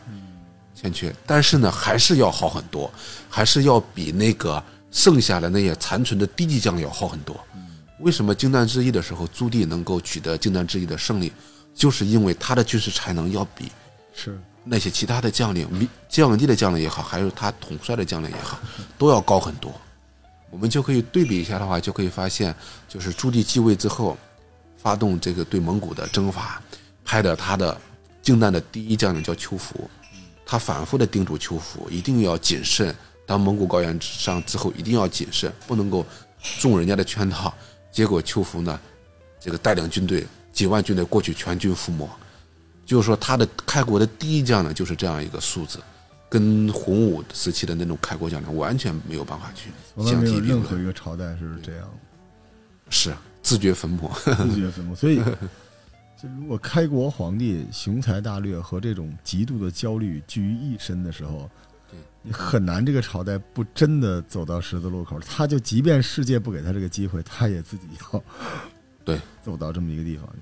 [0.72, 2.90] 欠缺，但是呢，还是要好很多，
[3.28, 7.38] 还是要比那个剩下的那些残存的低级将领要好很多。
[7.98, 11.30] 为什么靖难之役的时候朱棣能够取得靖难之役的胜利，
[11.74, 13.70] 就是因为他的军事才能要比
[14.14, 15.68] 是那些其他的将领，
[16.08, 18.58] 将领地的将领也好，还有他统帅的将领也好，
[18.96, 19.70] 都要高很多。
[20.50, 22.54] 我们就可以对比一下的话，就可以发现，
[22.88, 24.18] 就是朱棣继位之后，
[24.76, 26.60] 发动这个对蒙古的征伐，
[27.04, 27.80] 派的他的
[28.20, 29.88] 靖难的第一将领叫邱福。
[30.44, 32.92] 他反复的叮嘱邱福一定要谨慎，
[33.24, 36.04] 当蒙古高原上之后一定要谨慎，不能够
[36.58, 37.54] 中人家的圈套。
[37.92, 38.80] 结果邱福呢，
[39.38, 42.08] 这个带领军队几万军队过去全军覆没，
[42.84, 45.78] 就是说他的开国的第一将呢就是这样一个素质，
[46.30, 49.70] 跟洪武时期的那种开国将领完全没有办法去
[50.04, 51.90] 相提并论，任何一个朝代是这样
[52.88, 53.12] 是
[53.42, 54.08] 自掘坟墓。
[54.24, 54.94] 自掘坟墓。
[54.94, 55.16] 所以，
[56.16, 61.50] 就如果开国皇帝雄才大略和这种极度的焦虑聚于一身的时候
[61.90, 65.18] 对，你很难这个朝代不真的走到十字路口。
[65.18, 68.22] 他就即便世界不给他这个机会，他也自己要
[69.04, 70.38] 对 走到这么一个地方去。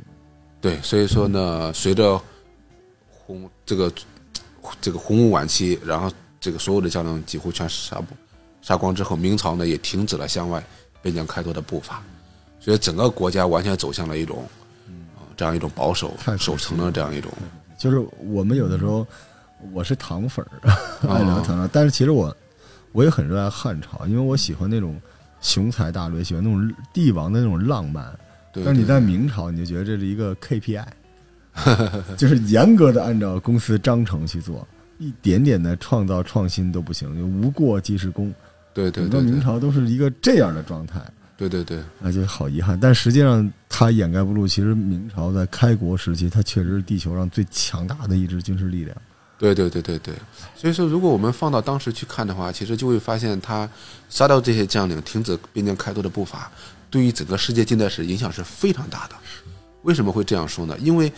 [0.61, 2.20] 对，所以说呢，随着
[3.09, 3.90] 洪这个
[4.81, 8.14] 这个洪武晚期，然后这个所有的将领几乎全杀不
[8.62, 10.62] 杀光之后，明朝呢也停止了向外
[11.02, 12.02] 边疆开拓的步伐，
[12.61, 14.48] 所以整个国家完全走向了一种
[15.16, 17.33] 啊、这样一种保守守成的这样一种。
[17.78, 19.07] 就是我们有的时候，
[19.72, 20.70] 我是唐粉儿，
[21.09, 22.37] 爱聊唐朝，但是其实我
[22.92, 25.00] 我也很热爱汉朝，因为我喜欢那种
[25.40, 28.04] 雄才大略，喜欢那种帝王的那种浪漫。
[28.52, 30.85] 对但是你在明朝，你就觉得这是一个 KPI，
[32.16, 34.66] 就是严格的按照公司章程去做，
[34.99, 38.33] 一点点的创造创新都不行，就无过即是功。
[38.75, 41.01] 对对整个明朝都是一个这样的状态，
[41.37, 42.79] 对对对那就好遗憾。
[42.79, 48.97] 但实际上，它掩盖不住，其实明朝在开国时期，它确实是地球上最强大的一支军事力量。
[49.37, 50.14] 对对对对对，
[50.57, 53.68] 所以说如果我们放到当时去看的话，其实就会发现他
[54.09, 56.51] 杀掉这些将领，停止边疆开拓的步伐，
[56.90, 59.14] 对于整个世界近代史影响是非常大的。
[59.83, 60.77] 为什么会这样说呢？
[60.81, 61.12] 因为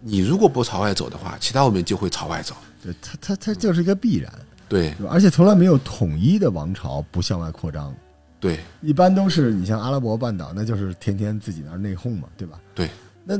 [0.00, 2.54] 你如果不朝外走的话，其他文明就会朝外走。
[2.82, 4.32] 对，它它它就是一个必然，
[4.68, 4.94] 对？
[5.10, 7.92] 而且从来没有统一的王朝不向外扩张，
[8.38, 12.60] 对一般都是你像阿拉伯半岛，那就是天天自己那儿内讧嘛，对吧？
[12.74, 12.88] 对，
[13.24, 13.36] 那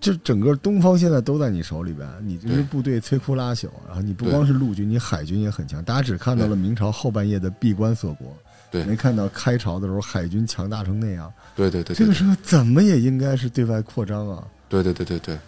[0.00, 5.84] 就整个东方现在都在你手里边，你这支部队摧枯拉朽，然后你不光是陆军，你海军也很强。
[5.84, 8.34] 大家只看到了明朝后半夜的闭关锁国，
[8.70, 11.30] 对没看到开朝的时候海军强大成那样。
[11.54, 14.42] 对对对对这个时候怎么也应该是对外扩张啊。
[14.68, 15.38] 对对对对对。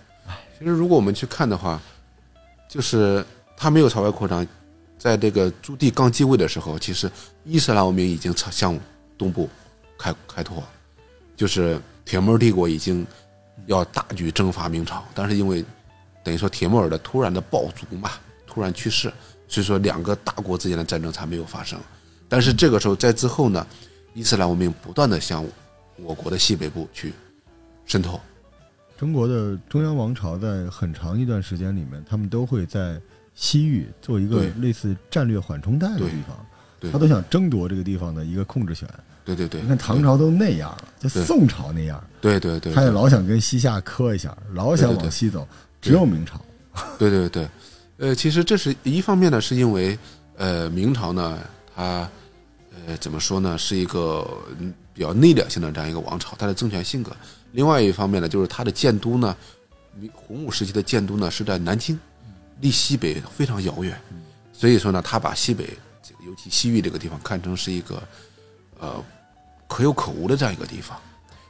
[0.58, 1.80] 其实如果我们去看的话，
[2.68, 3.24] 就是
[3.56, 4.46] 他没有朝外扩张，
[4.98, 7.08] 在这个朱棣刚继位的时候，其实
[7.44, 8.78] 伊斯兰文明已经朝向
[9.16, 9.48] 东部
[9.96, 10.62] 开开拓，
[11.36, 13.06] 就是铁木儿帝国已经
[13.66, 15.64] 要大举征伐明朝，但是因为
[16.24, 18.10] 等于说铁木儿的突然的暴卒嘛，
[18.44, 19.12] 突然去世，
[19.46, 21.78] 所以说两个大国之间的战争才没有发生。
[22.28, 23.64] 但是这个时候在之后呢，
[24.12, 25.46] 伊斯兰文明不断的向
[25.96, 27.14] 我国的西北部去
[27.86, 28.20] 渗透。
[28.98, 33.00] 中国的中央王朝在很长一段时间里面，他们都会在
[33.32, 38.88] 西域做一个类似战略缓冲带的地方，他都想争夺这个地方的一个控制权。
[39.24, 45.46] 对对对，你看唐朝都那样了，就宋朝那样，对对对，他也老想跟西夏磕一下，老想往西走，
[45.80, 46.40] 只有明朝。
[46.98, 47.48] 对对对，
[47.98, 49.96] 呃，其实这是一方面呢，是因为
[50.38, 51.38] 呃明朝呢，
[51.76, 52.08] 它
[52.86, 54.26] 呃怎么说呢，是一个
[54.58, 57.12] 嗯比较内敛性的这样一个王朝，它的政权性格。
[57.52, 59.36] 另外一方面呢，就是它的建都呢，
[59.98, 61.98] 明洪武时期的建都呢是在南京，
[62.60, 63.98] 离西北非常遥远，
[64.52, 65.64] 所以说呢，他把西北
[66.02, 68.02] 这个尤其西域这个地方看成是一个
[68.78, 69.02] 呃
[69.66, 70.98] 可有可无的这样一个地方。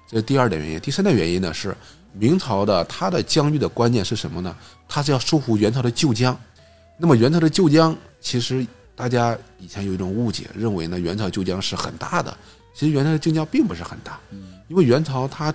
[0.08, 0.80] 这是第二点原因。
[0.80, 1.76] 第三点原因呢是
[2.12, 4.56] 明朝的它的疆域的观念是什么呢？
[4.88, 6.38] 它是要收复元朝的旧疆。
[6.96, 12.36] 那么元朝的旧疆，其实大家以前有一种误解，认为呢元朝旧疆是很大的。
[12.74, 14.18] 其实元朝的旧疆并不是很大，
[14.68, 15.54] 因为元朝它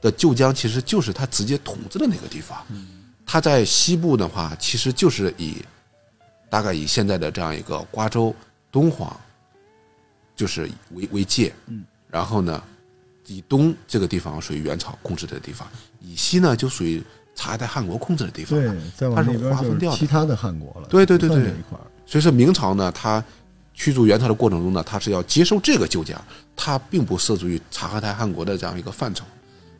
[0.00, 2.58] 的旧疆其实就是他直接统治的那个地方。
[3.26, 5.56] 他在西部的话，其实就是以
[6.48, 8.34] 大概以现在的这样一个瓜州、
[8.70, 9.14] 敦煌，
[10.34, 11.52] 就是为为界。
[11.66, 12.62] 嗯，然后呢，
[13.26, 15.68] 以东这个地方属于元朝控制的地方，
[16.00, 17.02] 以西呢就属于
[17.34, 18.58] 察哈泰汉国控制的地方。
[18.58, 20.88] 对，它是划分掉的其他的汉国了。
[20.88, 21.52] 对对对对。
[22.06, 23.22] 所以说明朝呢，它
[23.74, 26.18] 驱逐元朝的过程中呢，它是要接受这个旧疆，
[26.56, 29.26] 它并不涉足于察合台汗国的这样一个范畴，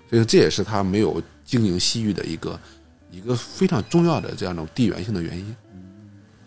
[0.09, 2.59] 所以这也是他没有经营西域的一个
[3.11, 5.57] 一个非常重要的这样一种地缘性的原因。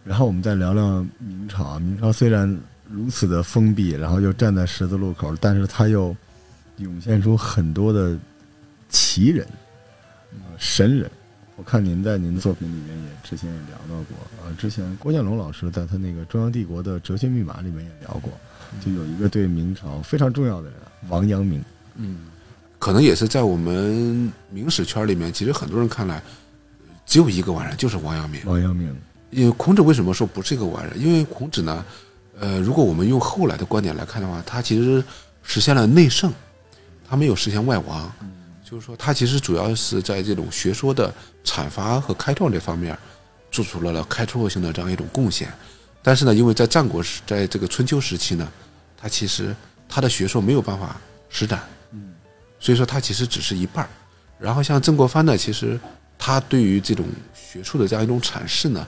[0.03, 1.79] 然后我们再聊聊明朝啊。
[1.79, 6.15] 明朝虽然如此的封闭，然后又站在十字路口，但是他又
[6.77, 8.17] 涌现出很多的
[8.89, 9.47] 奇人、
[10.31, 11.09] 呃神人。
[11.57, 18.31] 我看您在您的作品里面也之前也聊到过啊，之前郭建龙老师在他那个《中央帝国的哲学密码》里面也聊过，
[18.83, 21.63] 就有一个对明朝非常重要的人王阳明。
[21.97, 22.30] 嗯，
[22.81, 26.19] 可能也是在我们明史圈里面，其实很多人看来
[27.05, 28.41] 只有一个完人，就是王阳明。
[28.43, 28.91] 王阳明，
[29.29, 30.99] 因为孔子为什么说不是一个完人？
[30.99, 31.85] 因为孔子呢，
[32.39, 35.03] 呃，如果我们用后来的观点来看的话，他其实
[35.43, 36.33] 实现了内圣，
[37.07, 38.11] 他没有实现外王。
[38.63, 41.13] 就是说，他其实主要是在这种学说的
[41.45, 42.97] 阐发和开创这方面，
[43.51, 45.53] 做出了了开拓性的这样一种贡献。
[46.01, 48.51] 但是呢，因为在战国时，在这个春秋时期呢，
[48.97, 49.55] 他其实
[49.87, 51.80] 他的学说没有办法施展，嗯，
[52.61, 53.89] 所以说他其实只是一半儿。
[54.39, 55.79] 然后像曾国藩呢，其实
[56.17, 58.87] 他对于这种学术的这样一种阐释呢，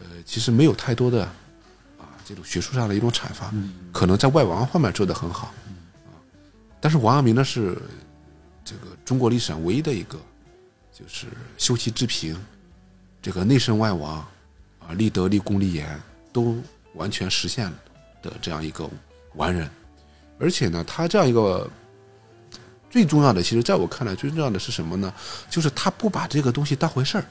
[0.00, 1.22] 呃，其实没有太多的
[1.98, 3.52] 啊这种学术上的一种阐发，
[3.92, 5.52] 可能在外王方面做得很好，
[6.06, 6.16] 啊，
[6.80, 7.76] 但是王阳明呢是
[8.64, 10.18] 这个中国历史上唯一的一个，
[10.92, 11.26] 就是
[11.58, 12.36] 修齐治平，
[13.22, 14.16] 这个内圣外王，
[14.80, 16.00] 啊，立德、立功、立言
[16.32, 16.58] 都
[16.94, 17.72] 完全实现
[18.22, 18.88] 的这样一个
[19.34, 19.68] 完人，
[20.38, 21.70] 而且呢，他这样一个。
[22.94, 25.12] 最重要的，其实在我看来，最重要的是什么呢？
[25.50, 27.24] 就是他不把这个东西当回事儿，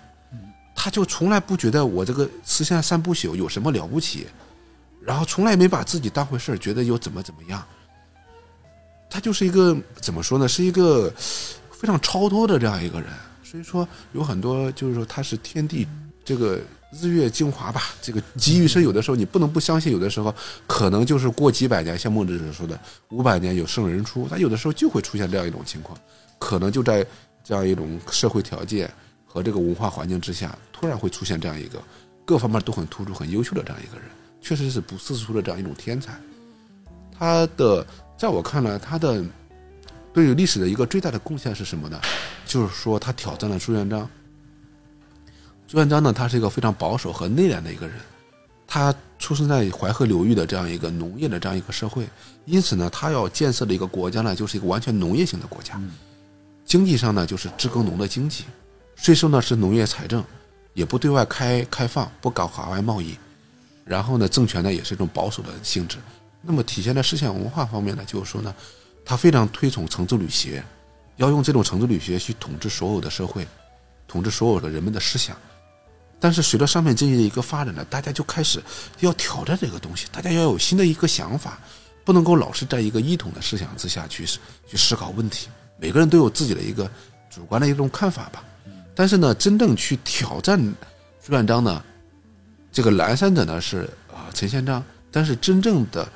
[0.76, 4.28] 他就从来不觉得我这个实现三不朽有什么了不起，
[5.02, 7.64] 然后从来没把自己当回事儿，觉得又怎么怎么样。
[9.10, 10.50] 他就是一个怎么说呢？
[10.50, 11.10] 是一个
[11.72, 13.10] 非常超脱的这样一个人。
[13.42, 15.88] 所以说，有很多就是说他是天地
[16.26, 16.60] 这个。
[17.02, 20.34] 日月精华吧，这个机遇是有的时候你不能不相信，有的时候
[20.68, 22.80] 可能就是过几百年，像孟子说的
[23.10, 25.98] 五百年有圣人出，他有的时候就会出现这样一种情况，
[26.38, 27.06] 可能就在
[27.44, 28.90] 这样一种社会条件
[29.26, 31.82] 和这个文化环境之下，突然会出现这样一个
[32.26, 34.08] 各方面都很突出、很优秀的这样一个人，
[34.40, 36.14] 确实是不世俗的这样一种天才。
[37.18, 37.86] 他的
[38.18, 39.24] 在我看来，他的
[40.14, 42.00] 对于历史的一个最大的贡献是什么呢？
[42.46, 44.08] 就是说他挑战了朱元璋。
[45.74, 47.96] 朱元璋呢，他是一个非常保守和内敛的一个人，
[48.68, 52.08] 他出生在淮河流域的这样一个农业的这样一个社会，
[52.46, 55.82] 因此呢，他要建设的一个国家呢，就是一个完全农业型的国家，
[56.64, 58.44] 经济上呢就是治耕农的经济，
[58.96, 60.24] 税收呢是农业财政，
[60.76, 63.18] 也不对外开开放，不搞海外贸易，
[63.84, 65.98] 然后呢，政权呢也是一种保守的性质。
[66.44, 68.54] 那么体现在思想文化方面呢，就是说呢，
[69.04, 70.64] 他非常推崇程朱理学，
[71.16, 73.48] 要用这种程朱理学去统治所有的社会，
[74.08, 75.36] 统治所有的人们的思想。
[76.24, 78.64] 但是随着商品经济的一个发展呢，大家就开始
[79.02, 81.60] 要挑战这个东西，大家要有新的一个想法，
[82.06, 84.26] 不能够老是在一个一统的思想之下去
[84.66, 85.50] 去思考问题。
[85.78, 86.90] 每个人都有自己的一个
[87.30, 88.42] 主观的一种看法吧。
[88.96, 90.58] 但是呢，真正去挑战
[91.22, 91.84] 朱元璋呢，
[92.72, 96.08] 这个蓝山者呢是啊陈宪章，但是真正的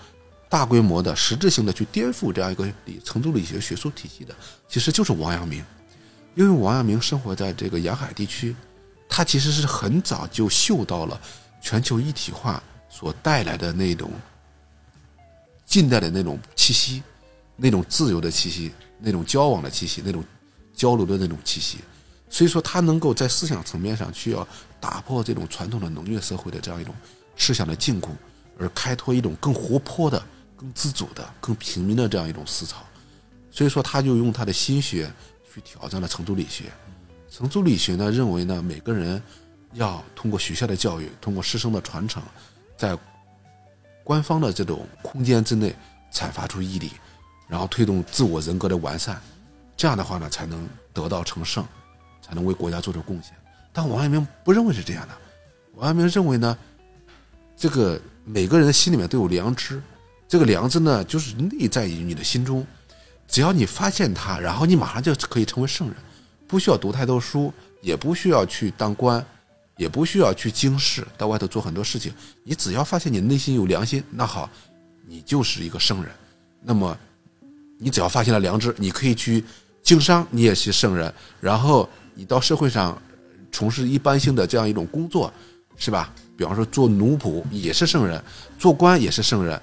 [0.47, 4.34] 大规模的实质性的去颠覆这样一个理成都理学学术体系的，
[4.70, 5.62] 其实就是王阳明，
[6.36, 8.55] 因为王阳明生活在这个沿海地区。
[9.10, 11.20] 他其实是很早就嗅到了
[11.62, 14.12] 全球一体化所带来的那种
[15.66, 17.03] 近代的那种气息，
[17.55, 20.24] 那种自由的气息，那种交往的气息，那种
[20.74, 21.80] 交流的那种气息。
[22.30, 24.47] 所以说，他能够在思想层面上去要
[24.80, 26.93] 打破这种传统的农业社会的这样一种
[27.38, 28.10] 思想的禁锢，
[28.60, 30.22] 而开拓一种更活泼的、
[30.55, 32.78] 更自主的、更平民的这样一种思潮。
[33.49, 35.12] 所以说，他就用他的心学
[35.53, 36.66] 去挑战了成都理学。
[37.38, 39.21] 程朱理学呢认为呢，每个人
[39.73, 42.23] 要通过学校的教育，通过师生的传承，
[42.75, 42.97] 在
[44.03, 45.71] 官方的这种空间之内
[46.11, 46.93] 阐发出毅力，
[47.47, 49.21] 然后推动自我人格的完善，
[49.75, 51.63] 这样的话呢，才能得道成圣，
[52.23, 53.33] 才能为国家做出贡献。
[53.71, 55.13] 但王阳明不认为是这样的，
[55.75, 56.57] 王阳明认为呢，
[57.55, 59.79] 这个每个人的心里面都有良知，
[60.27, 62.65] 这个良知呢，就是内在于你的心中，
[63.27, 65.95] 只要你发现它，然后你马上就可以成为圣人。
[66.48, 69.24] 不需要读太多书，也不需要去当官，
[69.76, 72.14] 也不需要去经世，到外头做很多事情。
[72.43, 74.50] 你只要发现你内心有良心，那好，
[75.06, 76.12] 你就是一个圣人。
[76.62, 76.98] 那么，
[77.78, 79.43] 你只要发现了良知，你可以去
[79.84, 81.14] 经商，你也是圣人。
[81.41, 83.00] 然后你到社会上
[83.52, 85.32] 从事一般性的这样一种工作，
[85.76, 86.14] 是吧？
[86.38, 88.24] 比方说做奴仆也是圣人，
[88.58, 89.62] 做官也是圣人，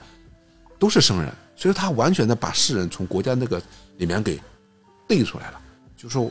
[0.78, 1.32] 都是圣人。
[1.56, 3.62] 所以他完全的把世人从国家那个
[3.96, 4.40] 里面给
[5.08, 5.60] 背出来了，
[5.96, 6.30] 就说。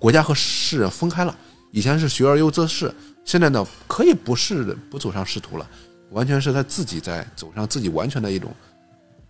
[0.00, 1.36] 国家和世人分开了，
[1.70, 2.92] 以前是学而优则仕，
[3.22, 5.70] 现在呢可以不是不走上仕途了，
[6.10, 8.50] 完全是他自己在走上自己完全的一种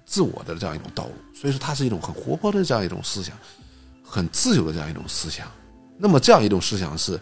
[0.07, 1.13] 自我的这样一种道路。
[1.35, 3.37] 所以说，它是一种很活泼的这样一种思想，
[4.05, 5.51] 很自由的这样一种思想。
[5.99, 7.19] 那么，这样一种思想是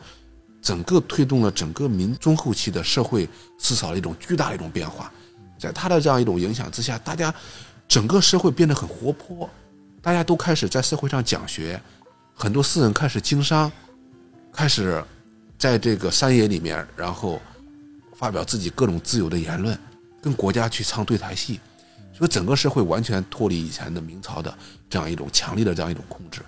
[0.60, 3.26] 整个推动了整个民中后期的社会
[3.58, 5.10] 思潮的一种巨大的一种变化。
[5.58, 7.34] 在他的这样一种影响之下，大家
[7.88, 9.48] 整个社会变得很活泼，
[10.02, 11.80] 大家都开始在社会上讲学。
[12.38, 13.70] 很多私人开始经商，
[14.52, 15.02] 开始
[15.58, 17.42] 在这个山野里面，然后
[18.14, 19.76] 发表自己各种自由的言论，
[20.22, 21.58] 跟国家去唱对台戏，
[22.14, 24.56] 所以整个社会完全脱离以前的明朝的
[24.88, 26.40] 这样一种强力的这样一种控制，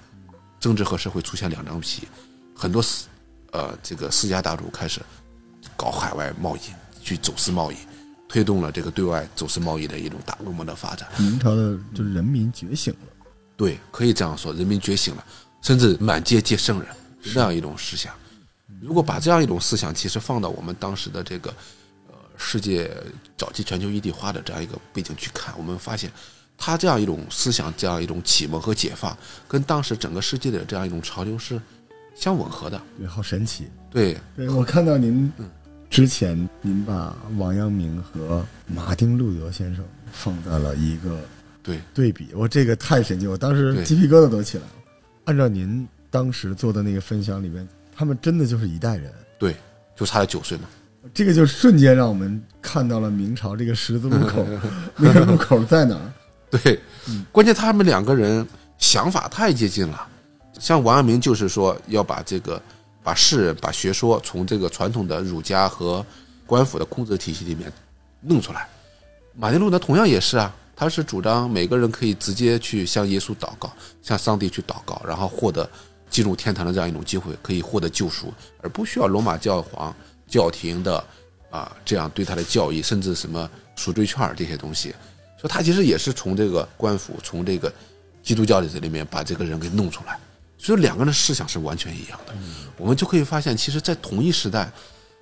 [0.61, 2.07] 政治和社会出现两张皮，
[2.55, 3.09] 很多私
[3.51, 5.01] 呃这个世家大族开始
[5.77, 6.61] 搞海外贸易，
[7.03, 7.77] 去走私贸易，
[8.29, 11.09] 推动了这个对外走私贸易的一种大规模的发展。
[11.19, 13.09] 明朝的就是人民觉醒了，
[13.57, 15.25] 对，可以这样说，人民觉醒了。
[15.63, 16.89] 甚至满街皆圣人，
[17.23, 18.13] 这样一种思想。
[18.81, 21.55] 如果把这样一种思想，其实放到我们当时的这个
[22.09, 22.91] 呃世界
[23.37, 26.11] 早期全球一体化的这样一个背景去看，我们发现，
[26.57, 29.15] 他这样一种思想，这样一种启蒙和解放，
[29.47, 31.61] 跟当时整个世界的这样一种潮流是
[32.15, 32.81] 相吻合的。
[32.97, 33.69] 对，好神奇。
[33.91, 35.31] 对，对我看到您
[35.91, 41.21] 之前您把王阳明和马丁路德先生放在了一个
[41.63, 44.71] 对对比，我这个太神奇，我当时鸡皮疙瘩都起来了。
[45.31, 47.67] 按照您当时做的那个分享里面，
[47.97, 49.13] 他们真的就是一代人。
[49.39, 49.55] 对，
[49.95, 50.65] 就差了九岁嘛。
[51.15, 54.45] 这个就瞬间让我们看到了明朝这个十字路口，
[54.99, 56.13] 那个路口在哪儿？
[56.51, 56.81] 对，
[57.31, 58.45] 关键他们两个人
[58.77, 60.05] 想法太接近了。
[60.59, 62.61] 像王阳明就是说要把这个
[63.05, 66.05] 把士人、把学说从这个传统的儒家和
[66.45, 67.73] 官府的控制体系里面
[68.21, 68.67] 弄出来。
[69.37, 73.71] 马丁路德同样也是啊，他是主张每个人可以直接去向耶稣祷告，
[74.01, 75.69] 向上帝去祷告，然后获得
[76.09, 79.95] 进入天堂的这样一种机会，可以获得救赎，而不需要罗马教皇
[80.27, 81.05] 教廷的
[81.51, 84.89] 啊这样对他的教义，甚至什么赎罪券儿这些东西。
[85.39, 87.71] 所以他其实也是从这个官府，从这个
[88.23, 90.19] 基督教的这里面把这个人给弄出来。
[90.57, 92.33] 所以两个人的思想是完全一样的。
[92.79, 94.73] 我们就可以发现，其实，在同一时代，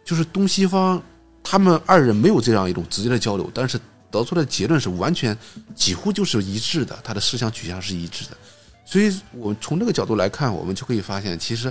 [0.04, 1.02] 就是东西方
[1.42, 3.76] 他们二人没有这样一种直接的交流，但是
[4.10, 5.36] 得出的结论是完全
[5.74, 8.36] 几乎就是一致的，他的思想取向是一致的。
[8.84, 11.70] 所以，我们从这个角度来看，我们就可以发现，其实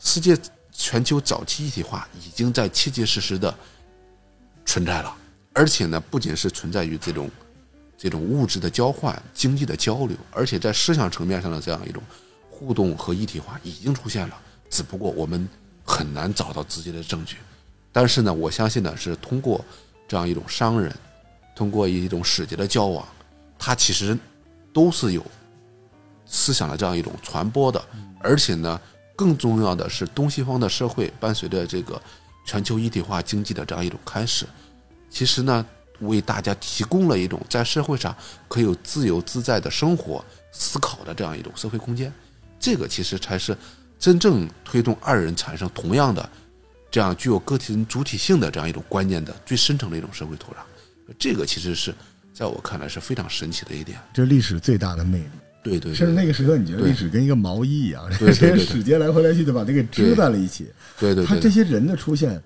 [0.00, 0.36] 世界
[0.72, 3.54] 全球早期一体化已经在切切实实的
[4.66, 5.16] 存在了，
[5.52, 7.30] 而且呢，不仅是存在于这种
[7.96, 12.02] 这种物质的交换、经济的交流，而且在思想层面上的这样一种
[12.50, 14.36] 互动和一体化已经出现了，
[14.68, 15.48] 只不过我们
[15.84, 17.36] 很难找到直接的证据。
[17.92, 19.64] 但是呢，我相信呢，是通过
[20.08, 20.92] 这样一种商人，
[21.60, 23.06] 通过一种使节的交往，
[23.58, 24.16] 它其实
[24.72, 25.22] 都是有
[26.24, 27.84] 思想的这样一种传播的，
[28.18, 28.80] 而且呢，
[29.14, 32.00] 更重要的是，东西方的社会伴随着这个
[32.46, 34.46] 全球一体化经济的这样一种开始，
[35.10, 35.66] 其实呢，
[36.00, 38.16] 为大家提供了一种在社会上
[38.48, 42.10] 可以有自由自在的生活、思考的这样一种社会空间。
[42.58, 43.54] 这个其实才是
[43.98, 46.26] 真正推动二人产生同样的
[46.90, 50.56] 这样具有个体主体性的这样一种观念的最深层的一种社会土壤。
[51.18, 51.94] 这个其实是
[52.32, 53.98] 在我看来是非常神奇的一点。
[54.12, 55.28] 这是历史最大的魅力。
[55.62, 60.66] 对对甚至那个时刻，你觉得历史跟一个毛衣一样，这些对使节来回来去的把它给织在了一起。
[60.98, 62.42] 对对对，他这些人的出现，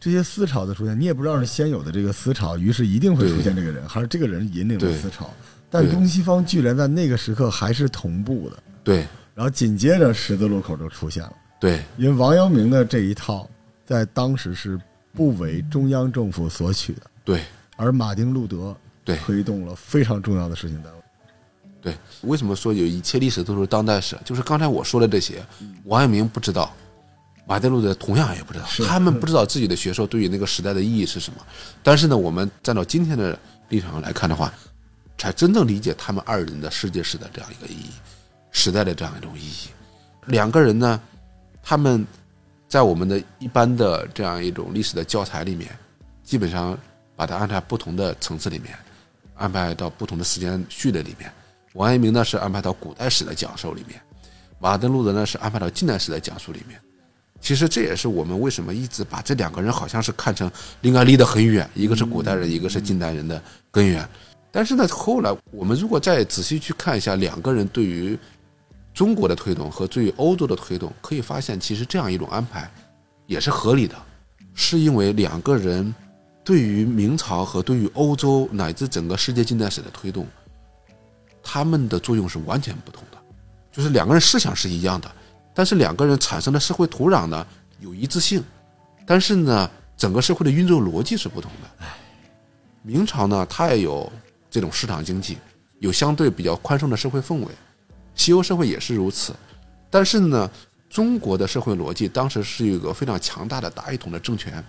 [0.00, 5.30] 这些思潮的出现，你也不知道是先有的这个思潮，于是一定会出现这个人，还是这个人引领了思潮。
[5.68, 11.32] 但东西方居然在那个时刻还是同步的，对然后紧接着十字路口就出现了。
[11.60, 13.46] 对因为王阳明的这一套
[13.84, 14.80] 在当时是
[15.12, 17.42] 不为中央政府所取的，对
[17.76, 20.98] 而马丁路德对推动了非常重要的事情单位。
[21.82, 24.16] 对，为什么说有一切历史都是当代史？
[24.24, 25.44] 就是刚才我说的这些，
[25.84, 26.72] 王阳明不知道，
[27.46, 31.40] 马丁路德同样也不知道，他们不知道自己的学说对于那个时代的意义是什么。
[31.82, 34.50] 但是呢，我们站到今天的立场上来看的话，
[35.18, 37.90] 才真正理解他们二人的世界史的这样一个意义，
[38.50, 39.68] 时代的这样一种意义。
[40.26, 40.98] 两个人呢，
[41.62, 42.06] 他们
[42.66, 45.70] 在我们的一般的这样一种历史的教材里面，
[46.22, 46.78] 基本上
[47.16, 48.76] 把它安排不同的层次里面，
[49.34, 51.30] 安排到不同的时间序列里面。
[51.74, 54.00] 王阳明呢是安排到古代史的讲授里面，
[54.58, 56.80] 马丁路德呢是安排到近代史的讲述里面。
[57.40, 60.50] 其实这也是我们为什么一直把这两个人好像是看成
[60.80, 64.08] 应该离得很远，一个是古代人，一个是近代人的根源。
[64.50, 68.16] 但是呢，后来我们如果再仔细去看一下两个人对于
[68.94, 72.70] 中国的推动和对于欧洲的推动，可以发现其实这样一种安排
[73.26, 73.96] 也是合理的，
[74.54, 75.92] 是因为两个人
[76.44, 80.26] 对于明朝和对于欧洲乃至整个世界近代史的推动，
[81.42, 83.16] 他们的作用是完全不同的，
[83.72, 85.10] 就是两个人思想是一样的，
[85.54, 87.46] 但是两个人产生的社会土壤呢
[87.80, 88.44] 有一致性，
[89.06, 91.86] 但是呢，整个社会的运作逻辑是不同的。
[92.82, 94.12] 明朝呢，它也有
[94.50, 95.38] 这种市场经济，
[95.78, 97.46] 有相对比较宽松的社会氛围，
[98.14, 99.34] 西欧社会也是如此。
[99.88, 100.50] 但是呢，
[100.90, 104.62] 中国的社会逻辑当时是一个非常强大的大一统的政权，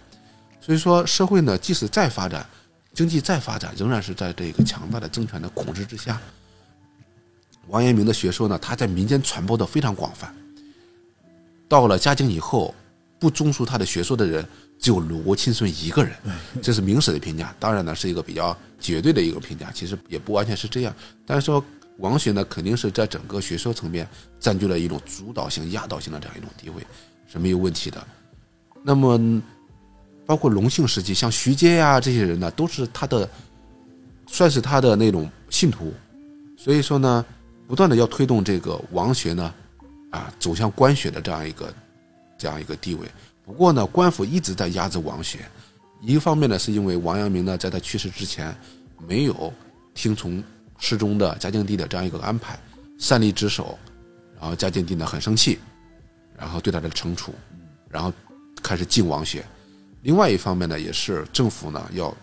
[0.66, 2.44] 所以说社会呢，即使再发展，
[2.92, 6.20] 经济再发展，仍然是在这个强大的政权的控制之下。
[7.68, 10.36] 王阳明的学说呢，他在民间传播的非常广泛。
[11.70, 12.74] 到了嘉靖以后，
[13.20, 14.44] 不忠恕他的学说的人
[14.80, 16.16] 只有罗钦孙一个人，
[16.64, 17.54] 这是明史的评价。
[17.60, 20.96] 当然呢，是一个比较绝对的一个评价，其实也不完全是这样。
[21.28, 21.64] 但是说
[22.00, 24.10] 王学呢，肯定是在整个学说层面
[24.40, 26.84] 占据了一种主导性、压倒性的这样一种地位，
[27.32, 28.04] 是没有问题的。
[28.84, 29.20] 那么，
[30.26, 33.30] 包括隆庆时期，像徐阶呀、这些人呢，都是他的，
[34.28, 35.94] 算是他的那种信徒。
[36.58, 37.24] 所以说呢，
[37.68, 39.54] 不断的要推动这个王学呢，
[40.10, 41.74] 啊，走向官学的这样一个
[42.38, 43.08] 这样一个地位。
[43.46, 45.46] 不过呢，官府一直在压制王学，
[46.02, 48.56] 一方面呢，是因为王阳明呢，在他去世之前
[49.08, 49.54] 没有
[49.94, 50.44] 听从
[50.80, 52.58] 世宗的嘉靖帝的这样一个安排，
[52.98, 53.78] 擅离职守，
[54.40, 55.60] 然后嘉靖帝呢很生气，
[56.36, 57.32] 然后对他的惩处，
[57.88, 58.12] 然后
[58.64, 59.46] 开始禁王学。
[60.06, 62.16] 另外一方面呢，也是政府呢要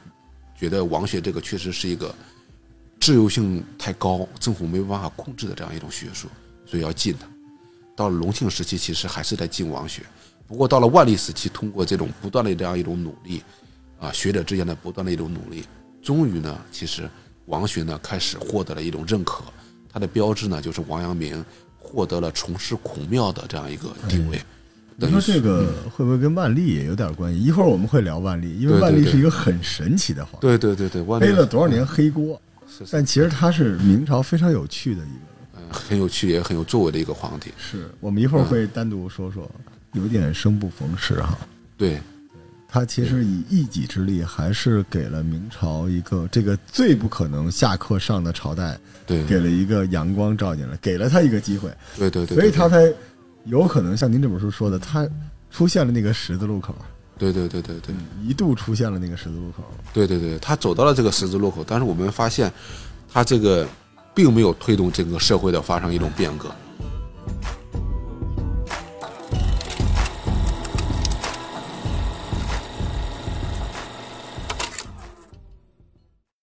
[0.55, 2.15] 觉得王学这个确实是一个
[3.01, 6.29] 自由性太高，政府没有办法控制的这样一种学术，
[6.65, 7.27] 所以要禁它。
[7.97, 10.03] 到了隆庆时期，其实还是在禁王学，
[10.47, 13.43] 不过到了万历时期，通过这种不断的这样一种努力，
[13.99, 15.65] 啊，学者之间的不断的一种努力，
[16.01, 17.11] 终于呢，其实
[17.47, 19.43] 王学呢开始获得了一种认可，
[19.93, 21.45] 它的标志呢就是王阳明
[21.77, 24.41] 获得了从事孔庙的这样一个地位。
[24.97, 27.43] 你说这个会不会跟万历也有点关系？
[27.43, 32.41] 一会儿我们会聊万历，因为万历是一个很神奇的皇帝，对对对对，背了多少年黑锅，
[32.91, 35.33] 但其实他是明朝非常有趣的一个。
[35.75, 39.51] 很有趣也很有作为的一个皇帝，是我们一会儿会单独说说，
[39.93, 41.39] 有点生不逢时哈。
[41.79, 41.99] 对，
[42.69, 51.71] 他其实以一己之力，还是给了明朝一个这个最不可能下课上的朝代，对，给了一个阳光照进来，给了他一个机会。
[51.97, 52.93] 对对对，所以他才
[53.45, 55.09] 有可能像您这本书说的，他
[55.51, 56.75] 出现了那个十字路口。
[57.19, 59.63] 对对对对对，一度出现了那个十字路口。
[59.93, 62.53] 对对对，他走到了这个十字路口，但是我们发现，
[63.13, 63.67] 他这个。
[64.15, 66.55] 并没有推动整个社会的发生一种变革。